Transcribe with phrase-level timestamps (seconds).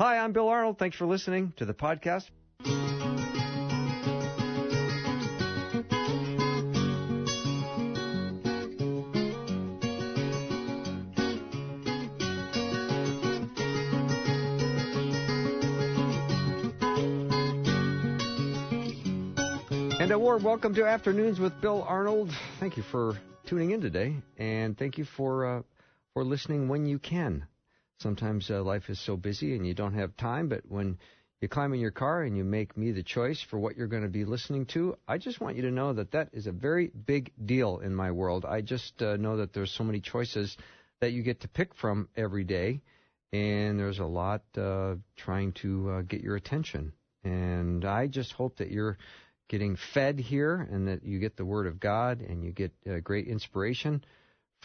[0.00, 0.78] Hi, I'm Bill Arnold.
[0.78, 2.30] Thanks for listening to the podcast.
[20.00, 22.30] And a warm welcome to Afternoons with Bill Arnold.
[22.58, 25.62] Thank you for tuning in today, and thank you for uh,
[26.14, 27.44] for listening when you can.
[28.00, 30.98] Sometimes uh, life is so busy and you don't have time, but when
[31.42, 34.04] you climb in your car and you make me the choice for what you're going
[34.04, 36.88] to be listening to, I just want you to know that that is a very
[36.88, 38.46] big deal in my world.
[38.46, 40.56] I just uh, know that there's so many choices
[41.00, 42.80] that you get to pick from every day,
[43.34, 46.92] and there's a lot uh, trying to uh, get your attention.
[47.22, 48.96] And I just hope that you're
[49.48, 53.00] getting fed here and that you get the Word of God and you get uh,
[53.00, 54.02] great inspiration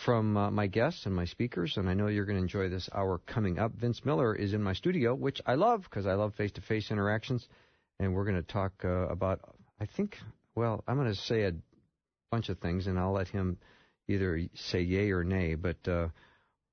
[0.03, 2.89] from uh, my guests and my speakers, and I know you're going to enjoy this
[2.93, 3.73] hour coming up.
[3.73, 6.91] Vince Miller is in my studio, which I love because I love face to face
[6.91, 7.47] interactions,
[7.99, 9.39] and we're going to talk uh, about,
[9.79, 10.17] I think,
[10.53, 11.53] well, I'm going to say a
[12.29, 13.57] bunch of things, and I'll let him
[14.07, 16.09] either say yay or nay, but uh,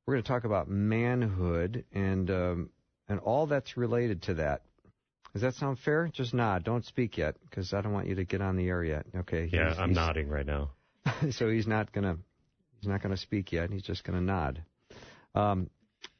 [0.06, 2.70] we're going to talk about manhood and um,
[3.08, 4.62] and all that's related to that.
[5.32, 6.10] Does that sound fair?
[6.12, 6.64] Just nod.
[6.64, 9.06] Don't speak yet, because I don't want you to get on the air yet.
[9.16, 9.48] Okay.
[9.50, 10.70] Yeah, he's, I'm he's, nodding right now.
[11.30, 12.18] so he's not going to
[12.82, 13.70] He's not going to speak yet.
[13.70, 14.60] He's just going to nod.
[15.36, 15.70] Um,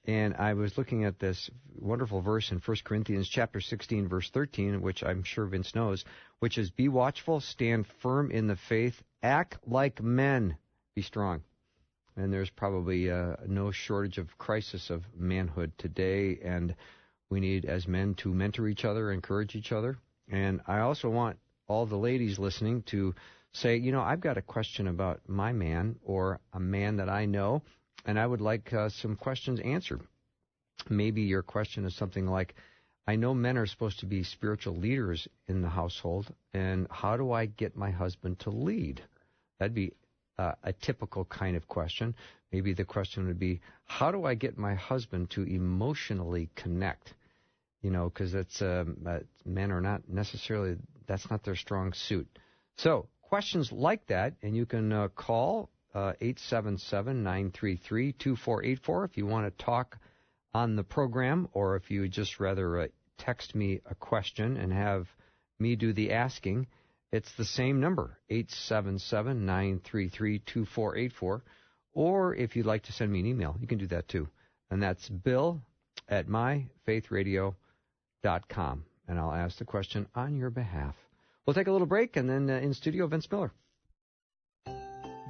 [0.05, 4.81] and I was looking at this wonderful verse in 1 Corinthians chapter 16 verse 13,
[4.81, 6.05] which I'm sure Vince knows,
[6.39, 10.57] which is be watchful, stand firm in the faith, act like men,
[10.95, 11.43] be strong.
[12.17, 16.77] And there's probably uh, no shortage of crisis of manhood today, and
[17.29, 19.99] we need as men to mentor each other, encourage each other.
[20.31, 23.17] And I also want all the ladies listening to
[23.53, 27.27] say, you know, I've got a question about my man or a man that I
[27.27, 27.62] know,
[28.06, 30.00] and I would like uh, some questions answered.
[30.89, 32.55] Maybe your question is something like,
[33.06, 37.33] I know men are supposed to be spiritual leaders in the household, and how do
[37.33, 39.03] I get my husband to lead?
[39.59, 39.92] That'd be
[40.38, 42.15] uh, a typical kind of question.
[42.53, 47.15] Maybe the question would be, how do I get my husband to emotionally connect?
[47.82, 52.28] You know, because it's um, uh, men are not necessarily that's not their strong suit.
[52.77, 59.25] So questions like that, and you can uh, call uh, 877 933 2484 if you
[59.25, 59.97] want to talk
[60.53, 65.09] on the program, or if you just rather uh, text me a question and have
[65.59, 66.66] me do the asking.
[67.10, 71.42] It's the same number, 877 933 2484.
[71.94, 74.28] Or if you'd like to send me an email, you can do that too.
[74.71, 75.62] And that's bill
[76.06, 78.84] at myfaithradio.com.
[79.09, 80.94] And I'll ask the question on your behalf.
[81.47, 83.53] We'll take a little break, and then uh, in studio, Vince Miller.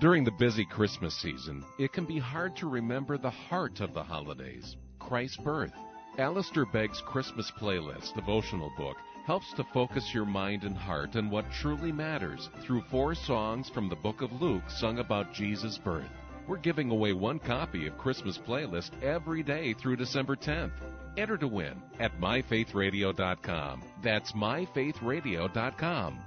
[0.00, 4.02] During the busy Christmas season, it can be hard to remember the heart of the
[4.02, 5.72] holidays Christ's birth.
[6.18, 11.50] Alistair Begg's Christmas Playlist devotional book helps to focus your mind and heart on what
[11.52, 16.10] truly matters through four songs from the book of Luke sung about Jesus' birth.
[16.46, 20.72] We're giving away one copy of Christmas Playlist every day through December 10th.
[21.16, 23.82] Enter to win at myfaithradio.com.
[24.02, 26.18] That's myfaithradio.com.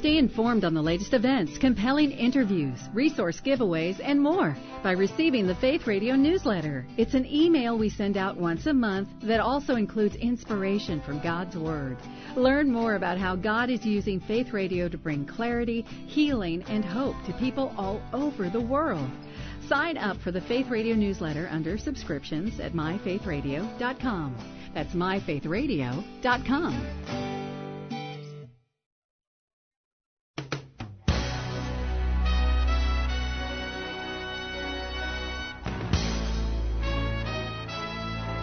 [0.00, 5.54] Stay informed on the latest events, compelling interviews, resource giveaways, and more by receiving the
[5.56, 6.86] Faith Radio newsletter.
[6.96, 11.54] It's an email we send out once a month that also includes inspiration from God's
[11.54, 11.98] Word.
[12.34, 17.16] Learn more about how God is using Faith Radio to bring clarity, healing, and hope
[17.26, 19.10] to people all over the world.
[19.70, 24.36] Sign up for the Faith Radio newsletter under subscriptions at myfaithradio.com.
[24.74, 26.86] That's myfaithradio.com.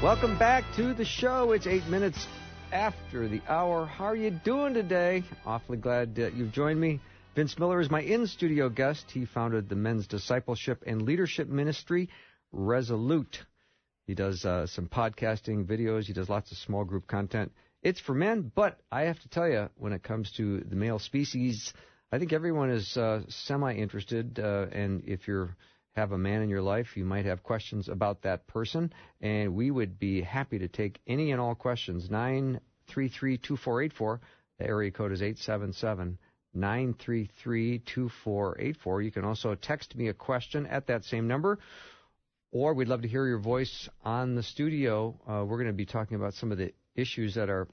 [0.02, 1.52] Welcome back to the show.
[1.52, 2.26] It's eight minutes
[2.72, 3.86] after the hour.
[3.86, 5.26] How are you doing today?
[5.46, 7.02] Awfully glad that you've joined me.
[7.38, 9.12] Vince Miller is my in studio guest.
[9.12, 12.10] He founded the men's discipleship and leadership ministry,
[12.52, 13.46] Resolute.
[14.08, 17.52] He does uh, some podcasting videos, he does lots of small group content.
[17.84, 20.98] It's for men, but I have to tell you, when it comes to the male
[20.98, 21.74] species,
[22.12, 24.40] I think everyone is uh, semi interested.
[24.40, 25.56] Uh, and if you're
[25.96, 28.92] have a man in your life, you might have questions about that person,
[29.22, 32.10] and we would be happy to take any and all questions.
[32.10, 34.22] 933 2484.
[34.58, 36.18] The area code is 877
[36.58, 39.02] 933 2484.
[39.02, 41.60] You can also text me a question at that same number,
[42.52, 45.18] or we'd love to hear your voice on the studio.
[45.28, 47.68] Uh, we're going to be talking about some of the issues that are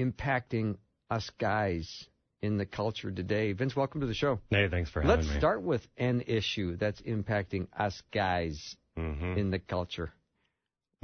[0.00, 0.76] impacting
[1.10, 2.06] us guys
[2.42, 3.52] in the culture today.
[3.52, 4.38] Vince, welcome to the show.
[4.50, 5.32] Hey, thanks for having Let's me.
[5.34, 9.38] Let's start with an issue that's impacting us guys mm-hmm.
[9.38, 10.12] in the culture.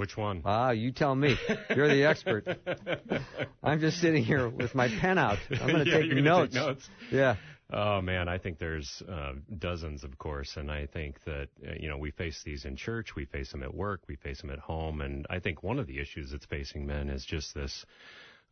[0.00, 0.40] Which one?
[0.46, 1.36] Ah, you tell me.
[1.76, 2.46] You're the expert.
[3.62, 5.36] I'm just sitting here with my pen out.
[5.50, 6.54] I'm going to Yeah, take notes.
[6.54, 6.88] take notes.
[7.12, 7.36] Yeah.
[7.70, 11.90] Oh man, I think there's uh, dozens, of course, and I think that uh, you
[11.90, 14.58] know we face these in church, we face them at work, we face them at
[14.58, 17.84] home, and I think one of the issues that's facing men is just this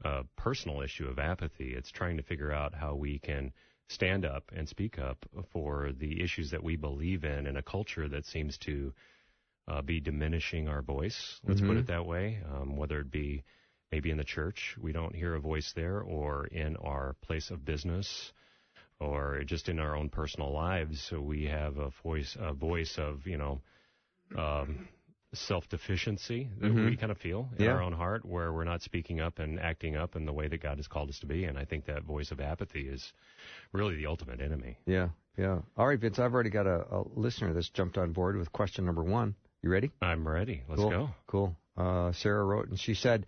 [0.04, 1.72] uh, personal issue of apathy.
[1.74, 3.52] It's trying to figure out how we can
[3.88, 8.06] stand up and speak up for the issues that we believe in in a culture
[8.06, 8.92] that seems to
[9.68, 11.40] uh, be diminishing our voice.
[11.44, 11.80] Let's put Mhm.
[11.80, 12.40] it that way.
[12.50, 13.44] Um, whether it be
[13.92, 17.64] maybe in the church, we don't hear a voice there, or in our place of
[17.64, 18.32] business,
[18.98, 21.00] or just in our own personal lives.
[21.02, 23.60] So we have a voice, a voice of you know.
[24.36, 24.88] Um,
[25.34, 26.84] self-deficiency that Mhm.
[26.86, 27.74] we kind of feel in Yeah.
[27.74, 30.58] our own heart where we're not speaking up and acting up in the way that
[30.62, 33.12] God has called us to be and I think that voice of apathy is
[33.72, 34.78] really the ultimate enemy.
[34.86, 35.10] Yeah.
[35.36, 35.60] Yeah.
[35.76, 38.86] All right, Vince, I've already got a, a listener that's jumped on board with question
[38.86, 39.34] number one.
[39.62, 39.90] You ready?
[40.00, 40.62] I'm ready.
[40.68, 40.90] Let's cool.
[40.90, 41.10] go.
[41.26, 41.56] Cool.
[41.76, 43.26] Uh, Sarah wrote, and she said,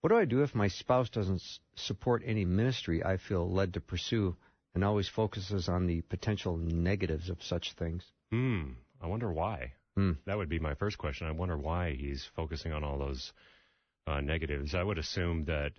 [0.00, 3.74] What do I do if my spouse doesn't s- support any ministry I feel led
[3.74, 4.36] to pursue
[4.74, 8.04] and always focuses on the potential negatives of such things?
[8.30, 8.72] Hmm.
[9.00, 9.72] I wonder why.
[9.96, 10.12] Hmm.
[10.26, 11.26] That would be my first question.
[11.26, 13.32] I wonder why he's focusing on all those
[14.06, 14.74] uh, negatives.
[14.74, 15.72] I would assume that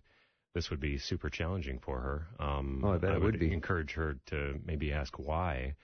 [0.54, 2.28] this would be super challenging for her.
[2.40, 3.52] Um, Oh, I bet it would would be.
[3.54, 5.76] encourage her to maybe ask why.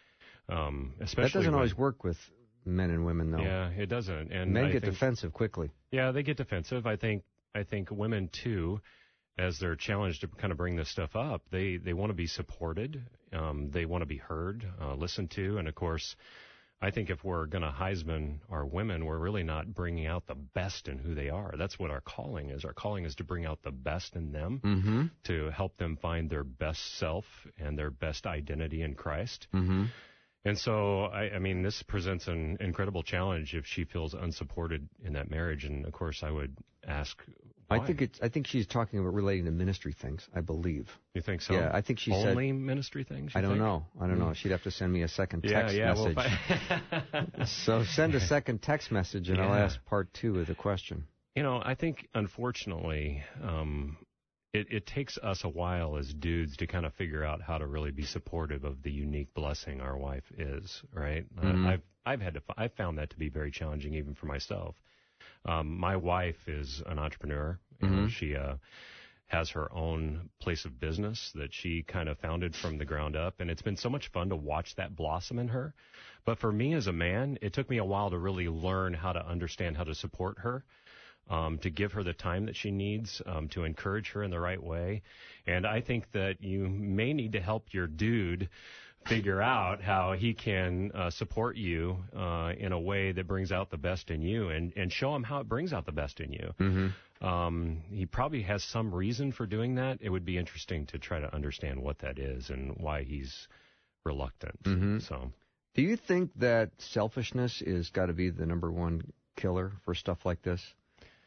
[0.48, 2.18] Um, That doesn't when- always work with
[2.66, 3.40] men and women, though.
[3.42, 4.32] Yeah, it doesn't.
[4.32, 5.72] And Men I get think- defensive quickly.
[5.92, 6.86] Yeah, they get defensive.
[6.88, 7.24] I think
[7.54, 8.80] I think women too,
[9.38, 12.28] as they're challenged to kind of bring this stuff up, they they want to be
[12.28, 13.02] supported.
[13.34, 16.16] Um, they want to be heard, uh, listened to, and of course,
[16.82, 20.36] I think if we're going to Heisman our women, we're really not bringing out the
[20.36, 21.54] best in who they are.
[21.58, 22.66] That's what our calling is.
[22.66, 25.04] Our calling is to bring out the best in them, Mm-hmm.
[25.26, 27.24] to help them find their best self
[27.58, 29.48] and their best identity in Christ.
[29.54, 29.86] Mm-hmm.
[30.44, 35.14] And so, I, I mean, this presents an incredible challenge if she feels unsupported in
[35.14, 35.66] that marriage.
[35.66, 36.58] And of course, I would
[36.88, 37.16] ask.
[37.70, 38.20] I think it's.
[38.22, 40.28] I think she's talking about relating to ministry things.
[40.36, 40.90] I believe.
[41.14, 41.54] you think so.
[41.54, 43.32] Yeah, I think she said- only ministry things.
[43.34, 43.60] I don't think?
[43.62, 43.86] know.
[44.02, 44.24] I don't Hmm.
[44.24, 44.34] know.
[44.34, 45.94] She'd have to send me a second text yeah.
[45.94, 46.16] message.
[46.18, 46.26] Well,
[47.36, 51.06] I- so send a second text message, and I'll ask part two of the question.
[51.36, 53.96] you know, I think unfortunately, um,
[54.54, 57.66] it, it takes us a while as dudes to kind of figure out how to
[57.66, 60.84] really be supportive of the unique blessing our wife is.
[60.94, 61.26] Right?
[61.42, 64.76] Uh, I've I've had to I've found that to be very challenging even for myself.
[65.46, 67.60] Um, my wife is an entrepreneur.
[67.82, 68.10] Know, Mhm.
[68.10, 68.56] she uh,
[69.28, 73.40] has her own place of business that she kind of founded from the ground up,
[73.40, 75.74] and it's been so much fun to watch that blossom in her.
[76.26, 79.14] But for me as a man, it took me a while to really learn how
[79.14, 80.64] to understand how to support her.
[81.32, 84.40] Um, to give her the time that she needs, um, to encourage her in the
[84.40, 85.02] right way.
[85.48, 88.50] And I think that you may need to help your dude
[89.06, 93.70] figure out how he can uh, support you uh, in a way that brings out
[93.70, 96.34] the best in you and, and show him how it brings out the best in
[96.34, 96.54] you.
[96.60, 97.26] Mm-hmm.
[97.26, 100.00] Um, he probably has some reason for doing that.
[100.02, 103.48] It would be interesting to try to understand what that is and why he's
[104.04, 104.62] reluctant.
[104.64, 105.02] Mhm.
[105.08, 105.32] So,
[105.76, 109.02] Do you think that selfishness is got to be the number one
[109.38, 110.62] killer for stuff like this?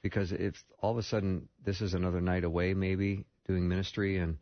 [0.04, 4.36] Because if all of a sudden this is another night away, maybe doing ministry, and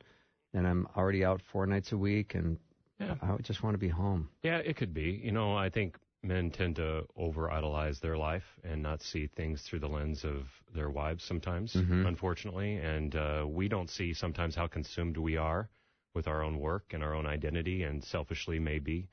[0.54, 2.58] and I'm already out four nights a week, and
[2.98, 3.14] Yeah.
[3.22, 4.28] I would just want to be home.
[4.42, 5.20] yeah, it could be.
[5.24, 9.62] You know, I think men tend to over idolize their life and not see things
[9.62, 12.06] through the lens of their wives sometimes, Mhm.
[12.08, 12.76] unfortunately.
[12.78, 15.68] And uh, we don't see sometimes how consumed we are
[16.14, 19.08] with our own work and our own identity, and selfishly, maybe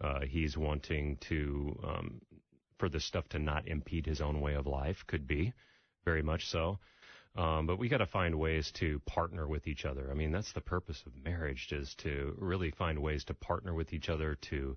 [0.00, 2.20] uh, he's wanting to um,
[2.78, 5.04] for this stuff to not impede his own way of life.
[5.06, 5.52] Could be,
[6.04, 6.78] very much so.
[7.36, 10.08] Um, but we got to find ways to partner with each other.
[10.10, 13.92] I mean, that's the purpose of marriage is to really find ways to partner with
[13.92, 14.76] each other to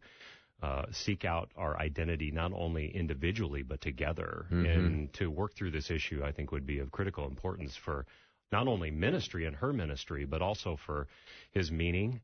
[0.63, 4.47] uh, seek out our identity not only individually but together.
[4.49, 4.75] Mhm.
[4.75, 8.07] And to work through this issue, I think would be of critical importance for
[8.51, 11.07] not only ministry and her ministry, but also for
[11.51, 12.21] his meaning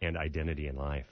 [0.00, 1.06] and identity in life.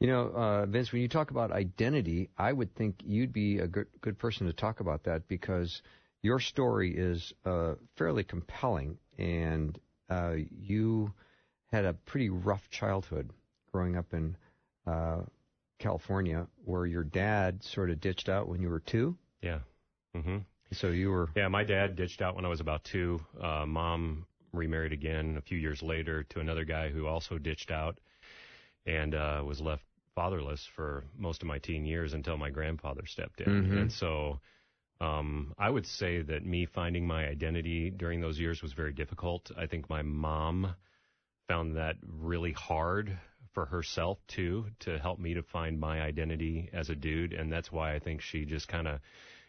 [0.00, 3.66] You know, uh, Vince, when you talk about identity, I would think you'd be a
[3.66, 5.82] good good person to talk about that because
[6.22, 9.78] your story is uh, fairly compelling, and
[10.10, 11.12] uh, you
[11.70, 13.30] had a pretty rough childhood
[13.72, 14.36] growing up in
[14.86, 15.22] uh,
[15.78, 19.16] California, where your dad sort of ditched out when you were two.
[19.42, 19.58] Yeah.
[20.16, 20.38] Mm-hmm.
[20.72, 23.20] So you were Yeah, my dad ditched out when I was about two.
[23.40, 27.98] Uh, mom remarried again a few years later to another guy who also ditched out
[28.86, 29.84] and uh, was left
[30.14, 33.64] fatherless for most of my teen years until my grandfather stepped in.
[33.64, 33.82] Mhm.
[33.82, 34.40] And so
[35.00, 39.50] um, I would say that me finding my identity during those years was very difficult.
[39.56, 40.74] I think my mom
[41.48, 43.18] found that really hard
[43.52, 47.72] for herself too to help me to find my identity as a dude and that's
[47.72, 49.00] why I think she just kind of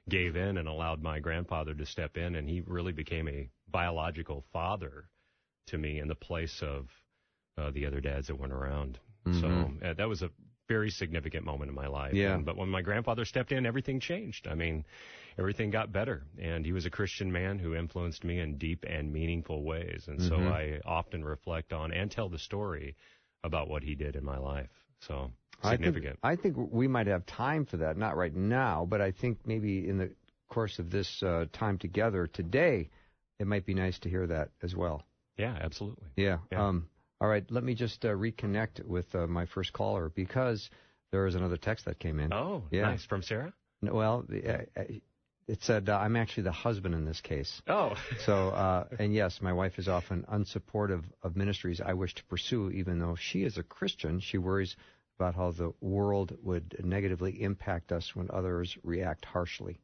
[0.09, 4.43] gave in and allowed my grandfather to step in, and he really became a biological
[4.51, 5.07] father
[5.67, 6.89] to me in the place of
[7.57, 8.99] uh, the other dads that went around.
[9.25, 9.41] Mhm.
[9.41, 10.31] So uh, that was a
[10.69, 12.13] very significant moment in my life.
[12.13, 12.35] Yeah.
[12.35, 14.47] And- but when my grandfather stepped in, everything changed.
[14.47, 14.85] I mean,
[15.37, 16.23] everything got better.
[16.39, 20.07] And he was a Christian man who influenced me in deep and meaningful ways.
[20.07, 20.51] And so Mhm.
[20.51, 22.95] I often reflect on and tell the story
[23.43, 24.69] about what he did in my life.
[24.99, 25.31] So
[25.63, 26.19] I think, significant.
[26.23, 27.97] I think we might have time for that.
[27.97, 30.11] Not right now, but I think maybe in the
[30.49, 32.89] course of this uh, time together today,
[33.39, 35.03] it might be nice to hear that as well.
[35.37, 36.05] yeah, absolutely.
[36.17, 36.39] Yeah.
[36.51, 36.67] Yeah.
[36.67, 36.89] Um,
[37.21, 37.45] all right.
[37.49, 40.69] Let me just uh, reconnect with uh, my first caller because
[41.11, 42.31] there is another text that came in.
[42.33, 42.83] Oh, Yeah.
[42.83, 43.05] nice.
[43.05, 43.53] From Sarah?
[43.81, 44.83] No, Well, uh, uh,
[45.47, 47.61] it said uh, I'm actually the husband in this case.
[47.67, 47.95] Oh.
[48.25, 52.69] So, uh, and yes, my wife is often unsupportive of ministries I wish to pursue,
[52.71, 54.19] even though she is a Christian.
[54.19, 54.75] She worries
[55.17, 59.79] about how the world would negatively impact us when others react harshly.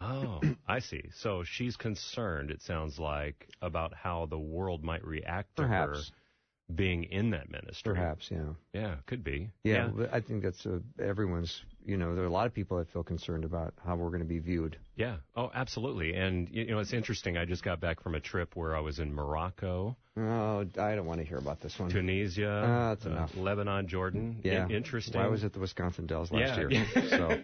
[0.00, 1.04] Oh, I see.
[1.14, 5.98] So she's concerned, it sounds like, about how the world might react to Perhaps.
[5.98, 7.94] her being in that ministry.
[7.94, 8.52] Perhaps, yeah.
[8.72, 9.50] Yeah, could be.
[9.64, 12.78] Yeah, but I think that's uh, everyone's, you know, there are a lot of people
[12.78, 14.76] that feel concerned about how we're going to be viewed.
[14.96, 15.16] Yeah.
[15.36, 16.14] Oh, absolutely.
[16.14, 17.36] And you know, it's interesting.
[17.36, 21.04] I just got back from a trip where I was in Morocco, Oh, I don't
[21.04, 21.90] want to hear about this one.
[21.90, 23.36] Tunisia, Ah, that's uh, enough.
[23.36, 24.40] Lebanon, Jordan.
[24.42, 24.64] Yeah.
[24.64, 25.18] In- interesting.
[25.18, 26.68] Well, I was at the Wisconsin Dells last Yeah.
[26.68, 26.86] year.
[27.10, 27.38] So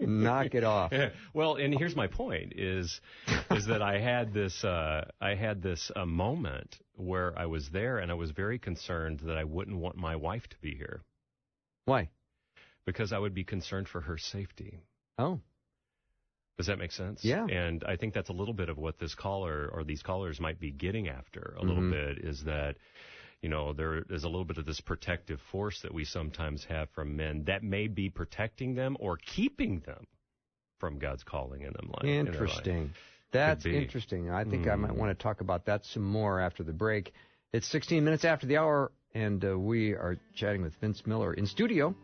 [0.00, 0.92] knock it off.
[0.92, 1.10] Yeah.
[1.34, 3.00] Well, and here's my point: is
[3.52, 7.98] is that I had this uh, I had this uh, moment where I was there,
[7.98, 11.02] and I was very concerned that I wouldn't want my wife to be here
[11.84, 12.08] Why?
[12.88, 14.80] Because I would be concerned for her safety.
[15.18, 15.40] Oh,
[16.56, 17.22] Does that make sense?
[17.22, 17.46] Yeah.
[17.46, 20.58] And I think that's a little bit of what this caller or these callers might
[20.58, 21.90] be getting after a little Mhm.
[21.90, 22.76] bit is that,
[23.42, 26.88] you know, there is a little bit of this protective force that we sometimes have
[26.90, 30.04] from men that may be protecting them or keeping them
[30.80, 31.90] from God's calling in them.
[32.02, 32.26] in life.
[32.26, 32.90] interesting.
[33.30, 34.30] That's interesting.
[34.30, 34.98] I think I might Hmm.
[34.98, 37.12] want to talk about that some more after the break.
[37.52, 41.46] It's 16 minutes after the hour, and uh, we are chatting with Vince Miller in
[41.46, 41.94] studio,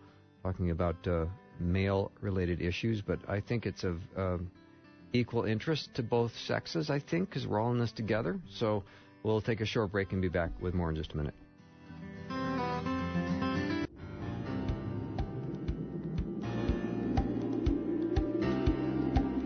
[0.44, 1.24] talking about uh,
[1.58, 3.00] male-related issues.
[3.00, 4.50] But I think it's of um,
[5.14, 6.90] equal interest to both sexes.
[6.90, 8.38] I think because we're all in this together.
[8.50, 8.84] So
[9.22, 11.34] we'll take a short break and be back with more in just a minute.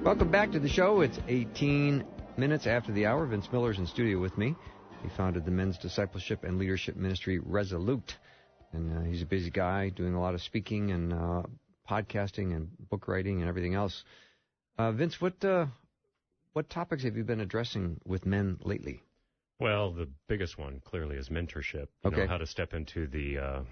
[0.05, 1.03] Welcome back to the show.
[1.03, 2.05] It's 18
[2.37, 3.25] minutes after the hour.
[3.27, 4.57] Vince Miller's in studio with me.
[5.03, 8.17] He founded the men's discipleship and leadership ministry Resolute.
[8.73, 11.43] And uh, he's a busy guy doing a lot of speaking and uh,
[11.89, 14.05] podcasting and book writing and everything else.
[14.79, 15.67] Uh, Vince, what uh,
[16.53, 19.03] what topics have you been addressing with men lately?
[19.61, 21.89] Well, the biggest one clearly is mentorship.
[22.03, 22.23] You Okay.
[22.23, 23.63] know, how to step into the uh,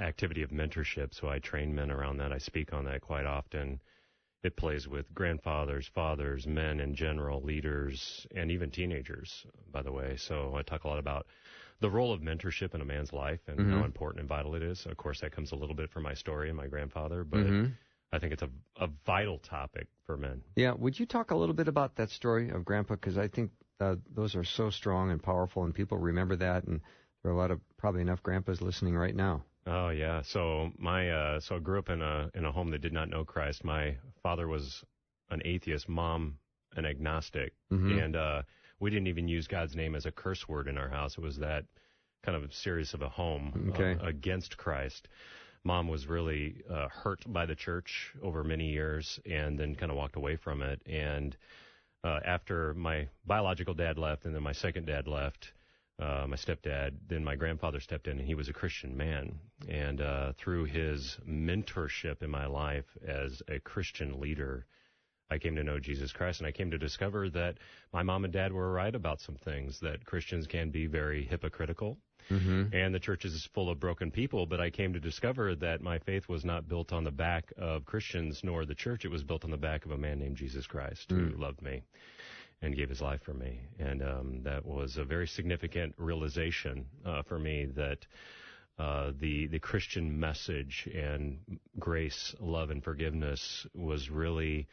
[0.00, 1.14] activity of mentorship.
[1.14, 2.32] So I train men around that.
[2.32, 3.80] I speak on that quite often.
[4.42, 10.16] It plays with grandfathers, fathers, men in general, leaders, and even teenagers, by the way.
[10.16, 11.26] So I talk a lot about
[11.82, 13.70] the role of mentorship in a man's life and Mhm.
[13.70, 14.86] how important and vital it is.
[14.86, 17.72] Of course, that comes a little bit from my story and my grandfather, but Mhm.
[18.12, 20.42] I think it's a, a vital topic for men.
[20.56, 22.94] Yeah, would you talk a little bit about that story of Grandpa?
[22.94, 26.64] Because I think uh, those are so strong and powerful, and people remember that.
[26.64, 26.80] And
[27.22, 29.44] there are a lot of probably enough grandpas listening right now.
[29.66, 30.22] Oh yeah.
[30.22, 33.08] So my uh so I grew up in a in a home that did not
[33.08, 33.64] know Christ.
[33.64, 34.84] My father was
[35.30, 36.38] an atheist, mom
[36.76, 38.02] an agnostic, Mhm.
[38.04, 38.42] and uh
[38.82, 41.16] we didn't even use God's name as a curse word in our house.
[41.16, 41.64] It was that
[42.24, 43.96] kind of serious of a home Okay.
[44.02, 45.06] uh, against Christ.
[45.62, 49.96] Mom was really uh, hurt by the church over many years, and then kind of
[49.96, 50.82] walked away from it.
[50.84, 51.36] And
[52.02, 55.52] uh, after my biological dad left, and then my second dad left,
[56.00, 59.38] uh, my stepdad, then my grandfather stepped in, and he was a Christian man.
[59.68, 64.66] And uh, through his mentorship in my life as a Christian leader,
[65.32, 67.54] I came to know Jesus Christ, and I came to discover that
[67.92, 69.80] my mom and dad were right about some things.
[69.80, 71.96] That Christians can be very hypocritical,
[72.30, 72.74] Mm-hmm.
[72.74, 74.46] and the church is full of broken people.
[74.46, 77.84] But I came to discover that my faith was not built on the back of
[77.84, 79.04] Christians nor the church.
[79.04, 81.38] It was built on the back of a man named Jesus Christ who Mm.
[81.38, 81.82] loved me
[82.62, 83.60] and gave his life for me.
[83.78, 88.06] And um, that was a very significant realization uh, for me that
[88.78, 91.38] uh, the the Christian message and
[91.78, 94.68] grace, love, and forgiveness was really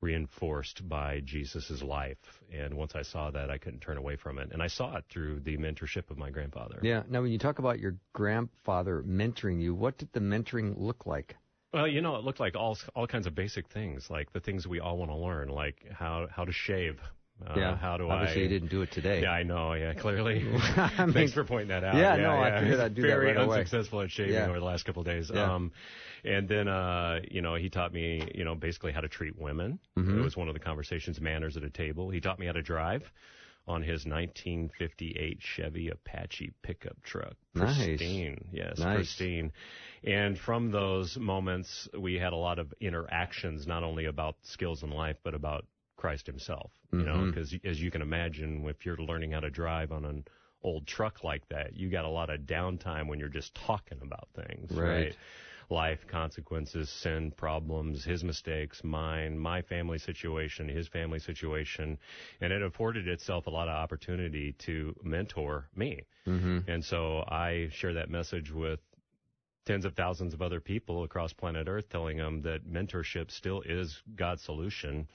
[0.00, 2.42] reinforced by Jesus' life.
[2.52, 4.50] And once I saw that, I couldn't turn away from it.
[4.52, 6.78] And I saw it through the mentorship of my grandfather.
[6.82, 7.02] Yeah.
[7.08, 11.36] Now, when you talk about your grandfather mentoring you, what did the mentoring look like?
[11.72, 14.66] Well, you know, it looked like all all kinds of basic things, like the things
[14.66, 16.98] we all want to learn, like how how to shave
[17.46, 17.76] Uh, yeah.
[17.76, 18.16] How do Obviously, I?
[18.20, 19.22] Obviously, you didn't do it today.
[19.22, 19.72] Yeah, I know.
[19.74, 20.44] Yeah, clearly.
[20.76, 21.94] I mean, Thanks for pointing that out.
[21.94, 23.58] Yeah, no, I figured I'd do that Very right away.
[23.58, 24.48] unsuccessful at shaving Yeah.
[24.48, 25.30] over the last couple of days.
[25.32, 25.54] Yeah.
[25.54, 25.72] Um,
[26.24, 29.78] and then, uh, you know, he taught me, you know, basically how to treat women.
[29.96, 30.18] Mhm.
[30.18, 32.10] It was one of the conversations, manners at a table.
[32.10, 33.02] He taught me how to drive
[33.68, 37.34] on his 1958 Chevy Apache pickup truck.
[37.54, 37.76] Nice.
[37.86, 38.48] Pristine.
[38.52, 38.96] Yes, Nice.
[38.96, 39.52] pristine.
[40.04, 44.90] And from those moments, we had a lot of interactions, not only about skills in
[44.90, 45.66] life, but about
[45.98, 46.72] Christ himself.
[46.92, 47.26] You know, Mhm.
[47.26, 50.24] because as you can imagine, if you're learning how to drive on an
[50.62, 54.28] old truck like that, you got a lot of downtime when you're just talking about
[54.34, 54.88] things, Right.
[54.88, 55.16] right?
[55.70, 61.98] Life consequences, sin problems, his mistakes, mine, my family situation, his family situation,
[62.40, 66.06] and it afforded itself a lot of opportunity to mentor me.
[66.24, 68.80] hmm And so I share that message with
[69.66, 74.02] tens of thousands of other people across planet Earth, telling them that mentorship still is
[74.16, 75.06] God's solution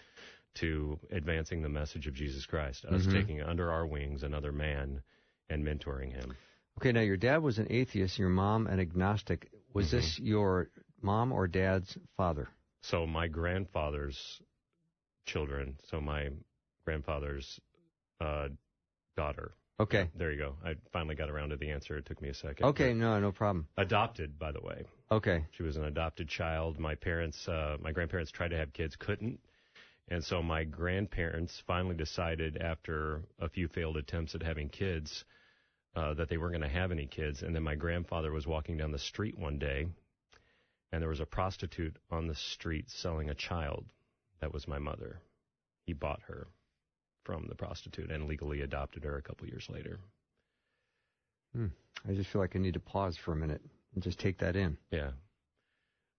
[0.56, 2.86] to advancing the message of Jesus Christ.
[2.86, 3.12] Us Mhm.
[3.12, 5.02] taking under our wings another man
[5.50, 6.36] and mentoring him.
[6.78, 9.52] Okay, now your dad was an atheist, your mom an agnostic.
[9.74, 9.96] Was Mm-hmm.
[9.98, 10.70] this your
[11.02, 12.50] mom or dad's father?
[12.82, 14.42] So my grandfather's
[15.26, 16.30] children, so my
[16.86, 17.60] grandfather's
[18.20, 18.50] uh,
[19.16, 19.54] daughter.
[19.80, 20.10] Okay.
[20.16, 20.56] There you go.
[20.64, 21.98] I finally got around to the answer.
[21.98, 22.66] It took me a second.
[22.68, 23.68] Okay, no, no problem.
[23.78, 24.86] Adopted, by the way.
[25.12, 25.46] Okay.
[25.52, 26.80] She was an adopted child.
[26.80, 29.40] My parents, uh, my grandparents tried to have kids, couldn't.
[30.10, 35.24] And so my grandparents finally decided after a few failed attempts at having kids
[35.96, 37.42] uh, that they weren't going to have any kids.
[37.42, 39.88] And then my grandfather was walking down the street one day,
[40.92, 43.86] and there was a prostitute on the street selling a child.
[44.42, 45.22] That was my mother.
[45.86, 46.48] He bought her
[47.24, 50.00] from the prostitute and legally adopted her a couple years later.
[52.08, 53.62] I just feel like I need to pause for a minute
[53.94, 54.78] and just take that in.
[54.92, 55.12] Yeah.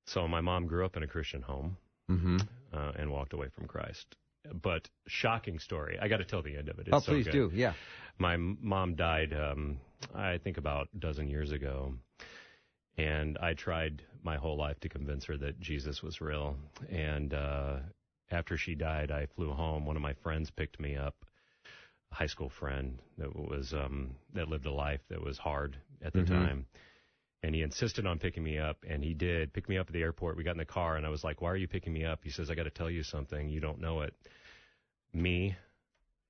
[0.06, 1.76] So my mom grew up in a Christian home.
[2.10, 2.36] Mm-hmm.
[2.72, 4.16] uh, and walked away from Christ.
[4.62, 5.98] But shocking story.
[6.00, 6.88] I got to tell the end of it.
[6.88, 7.32] It's Oh, so please good.
[7.32, 7.50] do.
[7.54, 7.72] Yeah.
[8.18, 9.78] My mom died, um,
[10.14, 11.94] I think about a dozen years ago,
[12.96, 16.56] and I tried my whole life to convince her that Jesus was real.
[16.90, 17.76] And uh,
[18.30, 19.86] after she died, I flew home.
[19.86, 21.14] One of my friends picked me up,
[22.12, 26.12] a high school friend that was um, that lived a life that was hard at
[26.12, 26.28] the Mhm.
[26.28, 26.66] time.
[27.44, 30.00] And he insisted on picking me up, and he did pick me up at the
[30.00, 30.38] airport.
[30.38, 32.20] We got in the car, and I was like, "Why are you picking me up?"
[32.24, 33.50] He says, "I got to tell you something.
[33.50, 34.14] You don't know it.
[35.12, 35.54] Me,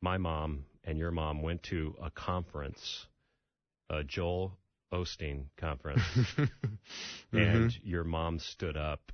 [0.03, 3.07] my mom, and your mom went to a conference,
[3.89, 4.59] a Joel
[4.93, 6.03] Osteen conference,
[6.37, 7.37] Mm-hmm.
[7.37, 9.13] and your mom stood up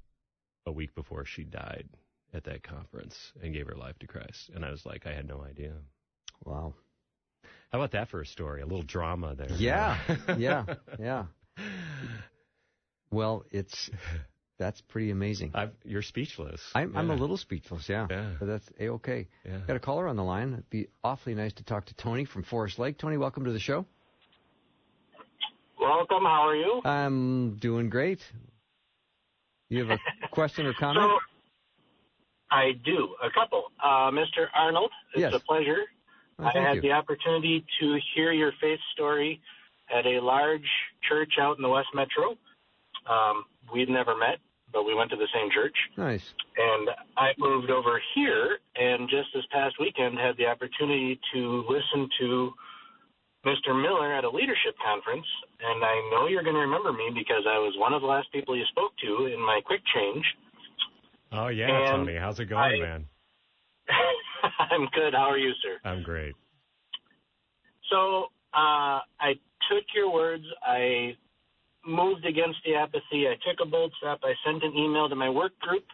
[0.64, 1.86] a week before she died
[2.32, 5.28] at that conference and gave her life to Christ." And I was like, "I had
[5.28, 5.74] no idea."
[6.46, 6.72] Wow.
[7.70, 8.62] How about that for a story?
[8.62, 9.52] A little drama there.
[9.52, 9.98] Yeah.
[10.38, 10.64] yeah.
[10.98, 11.26] Yeah.
[13.12, 13.90] Well, it's
[14.60, 15.50] that's pretty amazing.
[15.52, 16.60] I've, you're speechless.
[16.76, 18.06] I'm, I'm a little speechless, yeah.
[18.08, 18.30] Yeah.
[18.38, 19.26] But that's a okay.
[19.44, 19.58] Yeah.
[19.66, 20.52] Got a caller on the line.
[20.52, 22.98] It'd be awfully nice to talk to Tony from Forest Lake.
[22.98, 23.84] Tony, welcome to the show.
[25.80, 26.22] Welcome.
[26.24, 26.80] How are you?
[26.84, 28.20] I'm doing great.
[29.70, 31.10] You have a question or So, comment?
[32.50, 33.64] I do a couple.
[33.82, 34.46] Uh, Mr.
[34.54, 35.32] Arnold, it's Yes.
[35.34, 35.84] a pleasure.
[36.38, 36.80] Oh, I had you.
[36.82, 39.40] the opportunity to hear your faith story
[39.94, 40.66] at a large
[41.08, 42.36] church out in the West Metro.
[43.08, 44.38] Um, we'd never met,
[44.72, 45.74] but we went to the same church.
[45.96, 46.34] Nice.
[46.56, 52.08] And I moved over here, and just this past weekend had the opportunity to listen
[52.20, 52.52] to
[53.46, 53.80] Mr.
[53.80, 55.26] Miller at a leadership conference.
[55.62, 58.30] And I know you're going to remember me because I was one of the last
[58.32, 60.24] people you spoke to in my quick change.
[61.32, 62.18] Oh yeah, And Tony.
[62.18, 63.06] How's it going, I- man?
[64.70, 65.14] I'm good.
[65.14, 65.78] How are you, sir?
[65.84, 66.34] I'm great.
[67.90, 69.34] So uh, I
[69.70, 70.44] took your words.
[70.64, 71.16] I
[71.86, 73.26] moved against the apathy.
[73.26, 74.20] I took a bold step.
[74.22, 75.84] I sent an email to my work group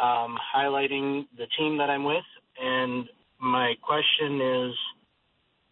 [0.00, 2.24] um, highlighting the team that I'm with.
[2.62, 3.08] And
[3.40, 4.74] my question is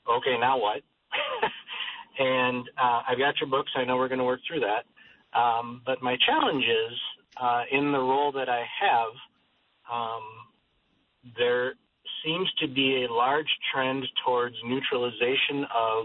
[0.09, 0.83] okay, now what?
[2.19, 3.71] and uh, I've got your books.
[3.77, 4.85] I know we're going to work through that.
[5.39, 6.99] Um, but my challenge is
[7.41, 9.09] uh, in the role that I have,
[9.93, 10.23] um,
[11.39, 11.75] there
[12.25, 16.05] seems to be a large trend towards neutralization of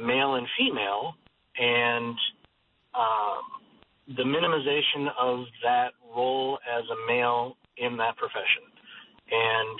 [0.00, 1.14] male and female
[1.58, 2.16] and
[2.94, 8.62] um, the minimization of that role as a male in that profession.
[9.30, 9.78] And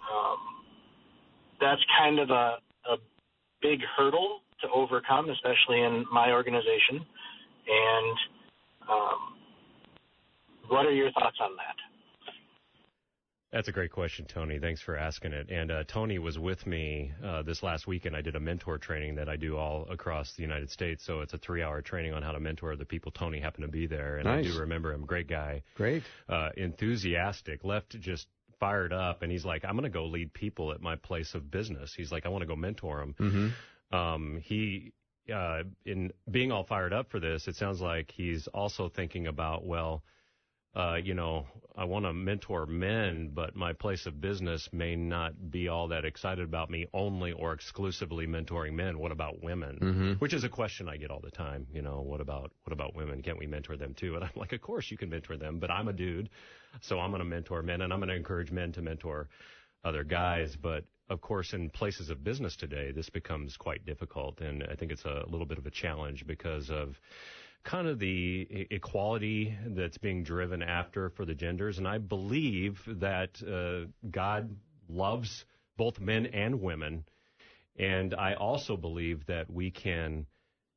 [0.00, 0.38] um,
[1.60, 2.58] that's kind of a,
[2.90, 2.96] a
[3.60, 7.04] big hurdle to overcome, especially in my organization.
[7.68, 8.16] And
[8.88, 9.18] um,
[10.68, 11.91] what are your thoughts on that?
[13.52, 14.58] That's a great question, Tony.
[14.58, 15.50] Thanks for asking it.
[15.50, 18.16] And uh, Tony was with me uh, this last weekend.
[18.16, 21.04] I did a mentor training that I do all across the United States.
[21.04, 23.12] So it's a three-hour training on how to mentor other people.
[23.12, 25.04] Tony happened to be there, and I do remember him.
[25.04, 26.02] Great guy, Great.
[26.30, 27.62] uh, enthusiastic.
[27.62, 28.26] Left just
[28.58, 31.50] fired up, and he's like, I'm going to go lead people at my place of
[31.50, 31.92] business.
[31.94, 33.14] He's like, I want to go mentor them.
[33.20, 33.94] Mm-hmm.
[33.94, 34.92] Um, he,
[35.30, 39.66] uh, in being all fired up for this, it sounds like he's also thinking about,
[39.66, 40.02] well,
[40.74, 45.50] uh, you know, I want to mentor men, but my place of business may not
[45.50, 48.98] be all that excited about me only or exclusively mentoring men.
[48.98, 49.78] What about women?
[49.80, 50.12] Mm-hmm.
[50.14, 51.66] Which is a question I get all the time.
[51.72, 53.22] You know, what about what about women?
[53.22, 54.16] Can't we mentor them too?
[54.16, 56.28] And I'm like, of course you can mentor them, but I'm a dude,
[56.80, 59.28] so I'm going to mentor men, and I'm going to encourage men to mentor
[59.84, 60.56] other guys.
[60.56, 64.92] But of course, in places of business today, this becomes quite difficult, and I think
[64.92, 66.96] it's a little bit of a challenge because of
[67.64, 71.78] kind of the equality that's being driven after for the genders.
[71.78, 74.56] And I believe that uh, God
[74.88, 75.44] loves
[75.76, 77.04] both men and women.
[77.76, 80.26] And I also believe that we can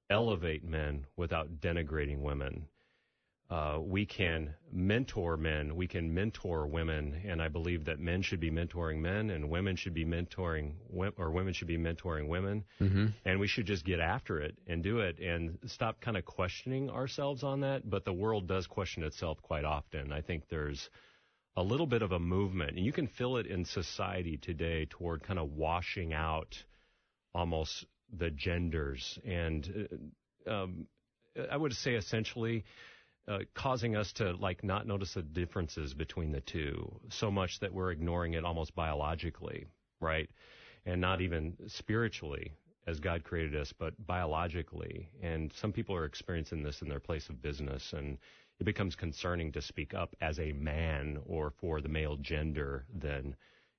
[0.10, 2.68] elevate men without denigrating women
[3.50, 8.40] uh, we can mentor men, we can mentor women, and I believe that men should
[8.40, 10.74] be mentoring men, and women should be mentoring,
[11.18, 13.08] or women should be mentoring women, mm-hmm.
[13.24, 16.90] and we should just get after it and do it, and stop kind of questioning
[16.90, 17.88] ourselves on that.
[17.88, 20.12] But the world does question itself quite often.
[20.12, 20.90] I think there's
[21.56, 25.22] a little bit of a movement, and you can feel it in society today toward
[25.22, 26.58] kind of washing out
[27.36, 29.88] almost the genders, and
[30.48, 30.88] uh, um,
[31.52, 32.64] I would say essentially
[33.28, 37.74] uh, causing us to like not notice the differences between the two so much that
[37.74, 39.66] we're ignoring it almost biologically,
[40.00, 40.30] right?
[40.86, 42.54] And not even spiritually
[42.88, 45.10] as God created us, but biologically.
[45.24, 48.18] And some people are experiencing this in their place of business and
[48.60, 53.36] it becomes concerning to speak up as a man or for the male gender then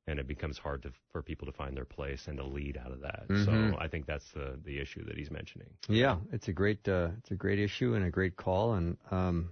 [0.07, 2.93] and it becomes hard to, for people to find their place and to lead out
[2.93, 3.25] of that.
[3.29, 3.45] Mm-hmm.
[3.73, 5.69] So I think that's the the issue that he's mentioning.
[5.89, 9.51] Yeah, it's a great uh, it's a great issue and a great call, and um,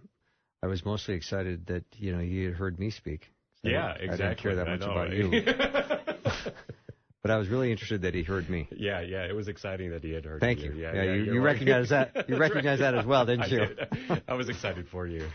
[0.62, 3.28] I was mostly excited that you know you had heard me speak.
[3.62, 4.12] So yeah, I, exactly.
[4.12, 5.30] I didn't care that much about you.
[7.22, 8.68] but I was really interested that he heard me.
[8.70, 10.72] Yeah, yeah, it was exciting that he had heard Thank you.
[10.72, 10.82] you.
[10.82, 11.54] Yeah, yeah, yeah you, you right.
[11.54, 12.12] recognize that.
[12.28, 13.58] You recognize that as well, didn't I you?
[13.66, 14.22] Did.
[14.28, 15.26] I was excited for you.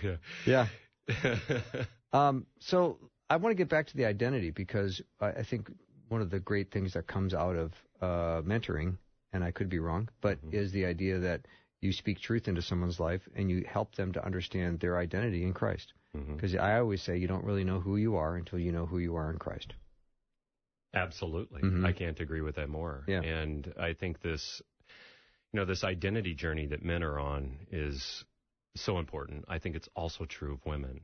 [0.46, 0.68] Yeah.
[1.08, 1.48] Yeah.
[2.14, 2.98] um, so
[3.30, 5.72] I want to get back to the identity because I, I think
[6.08, 8.98] one of the great things that comes out of uh, mentoring,
[9.32, 10.56] and I could be wrong, but mm-hmm.
[10.56, 11.42] is the idea that
[11.82, 15.54] you speak truth into someone's life and you help them to understand their identity in
[15.54, 15.94] Christ.
[16.14, 16.64] Because mm-hmm.
[16.64, 19.16] I always say you don't really know who you are until you know who you
[19.16, 19.74] are in Christ.
[20.94, 21.62] Absolutely.
[21.62, 21.86] Mm-hmm.
[21.86, 23.04] I can't agree with that more.
[23.08, 23.22] Yeah.
[23.22, 24.62] And I think this,
[25.54, 28.24] you know, this identity journey that men are on is
[28.76, 29.46] so important.
[29.48, 31.02] I think it's also true of women.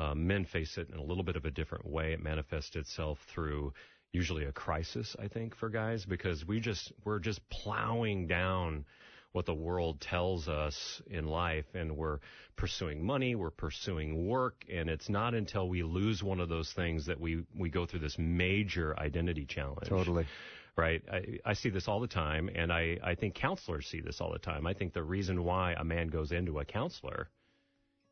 [0.00, 2.14] Uh, men face it in a little bit of a different way.
[2.14, 3.74] It manifests itself through
[4.12, 8.86] usually a crisis, I think, for guys because we just we're just plowing down
[9.32, 12.18] what the world tells us in life and we're
[12.56, 17.04] pursuing money, we're pursuing work, and it's not until we lose one of those things
[17.06, 19.86] that we we go through this major identity challenge.
[19.86, 20.26] Totally.
[20.76, 21.02] Right.
[21.12, 24.32] I, I see this all the time, and I, I think counselors see this all
[24.32, 24.66] the time.
[24.66, 27.28] I think the reason why a man goes into a counselor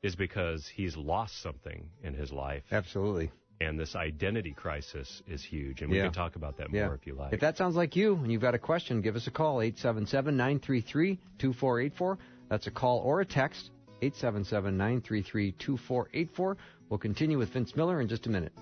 [0.03, 2.63] is because he's lost something in his life.
[2.71, 3.31] Absolutely
[3.61, 5.83] and this identity crisis is huge.
[5.83, 6.05] And we yeah.
[6.05, 6.87] can talk about that yeah.
[6.87, 7.33] more if you like.
[7.33, 10.37] If that sounds like you and you've got a question, give us a call, 877
[10.37, 12.19] 933 2484.
[12.49, 16.57] That's a call or a text, 877 933 2484.
[16.89, 18.53] We'll continue with Vince Miller in just a minute.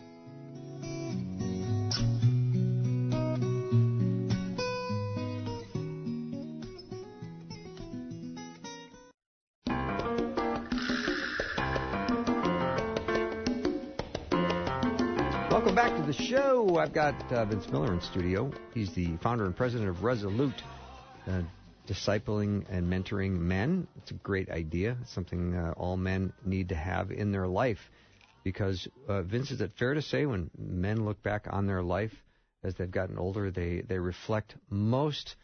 [16.86, 18.48] I've got uh, Vince Miller in studio.
[18.72, 20.62] He's the founder and president of Resolute,
[21.26, 21.42] uh,
[21.88, 23.88] discipling and mentoring men.
[23.96, 24.96] It's a great idea.
[25.02, 27.80] It's something uh, all men need to have in their life.
[28.44, 32.12] Because, uh, Vince, is it fair to say when men look back on their life
[32.62, 35.34] as they've gotten older, they, they reflect most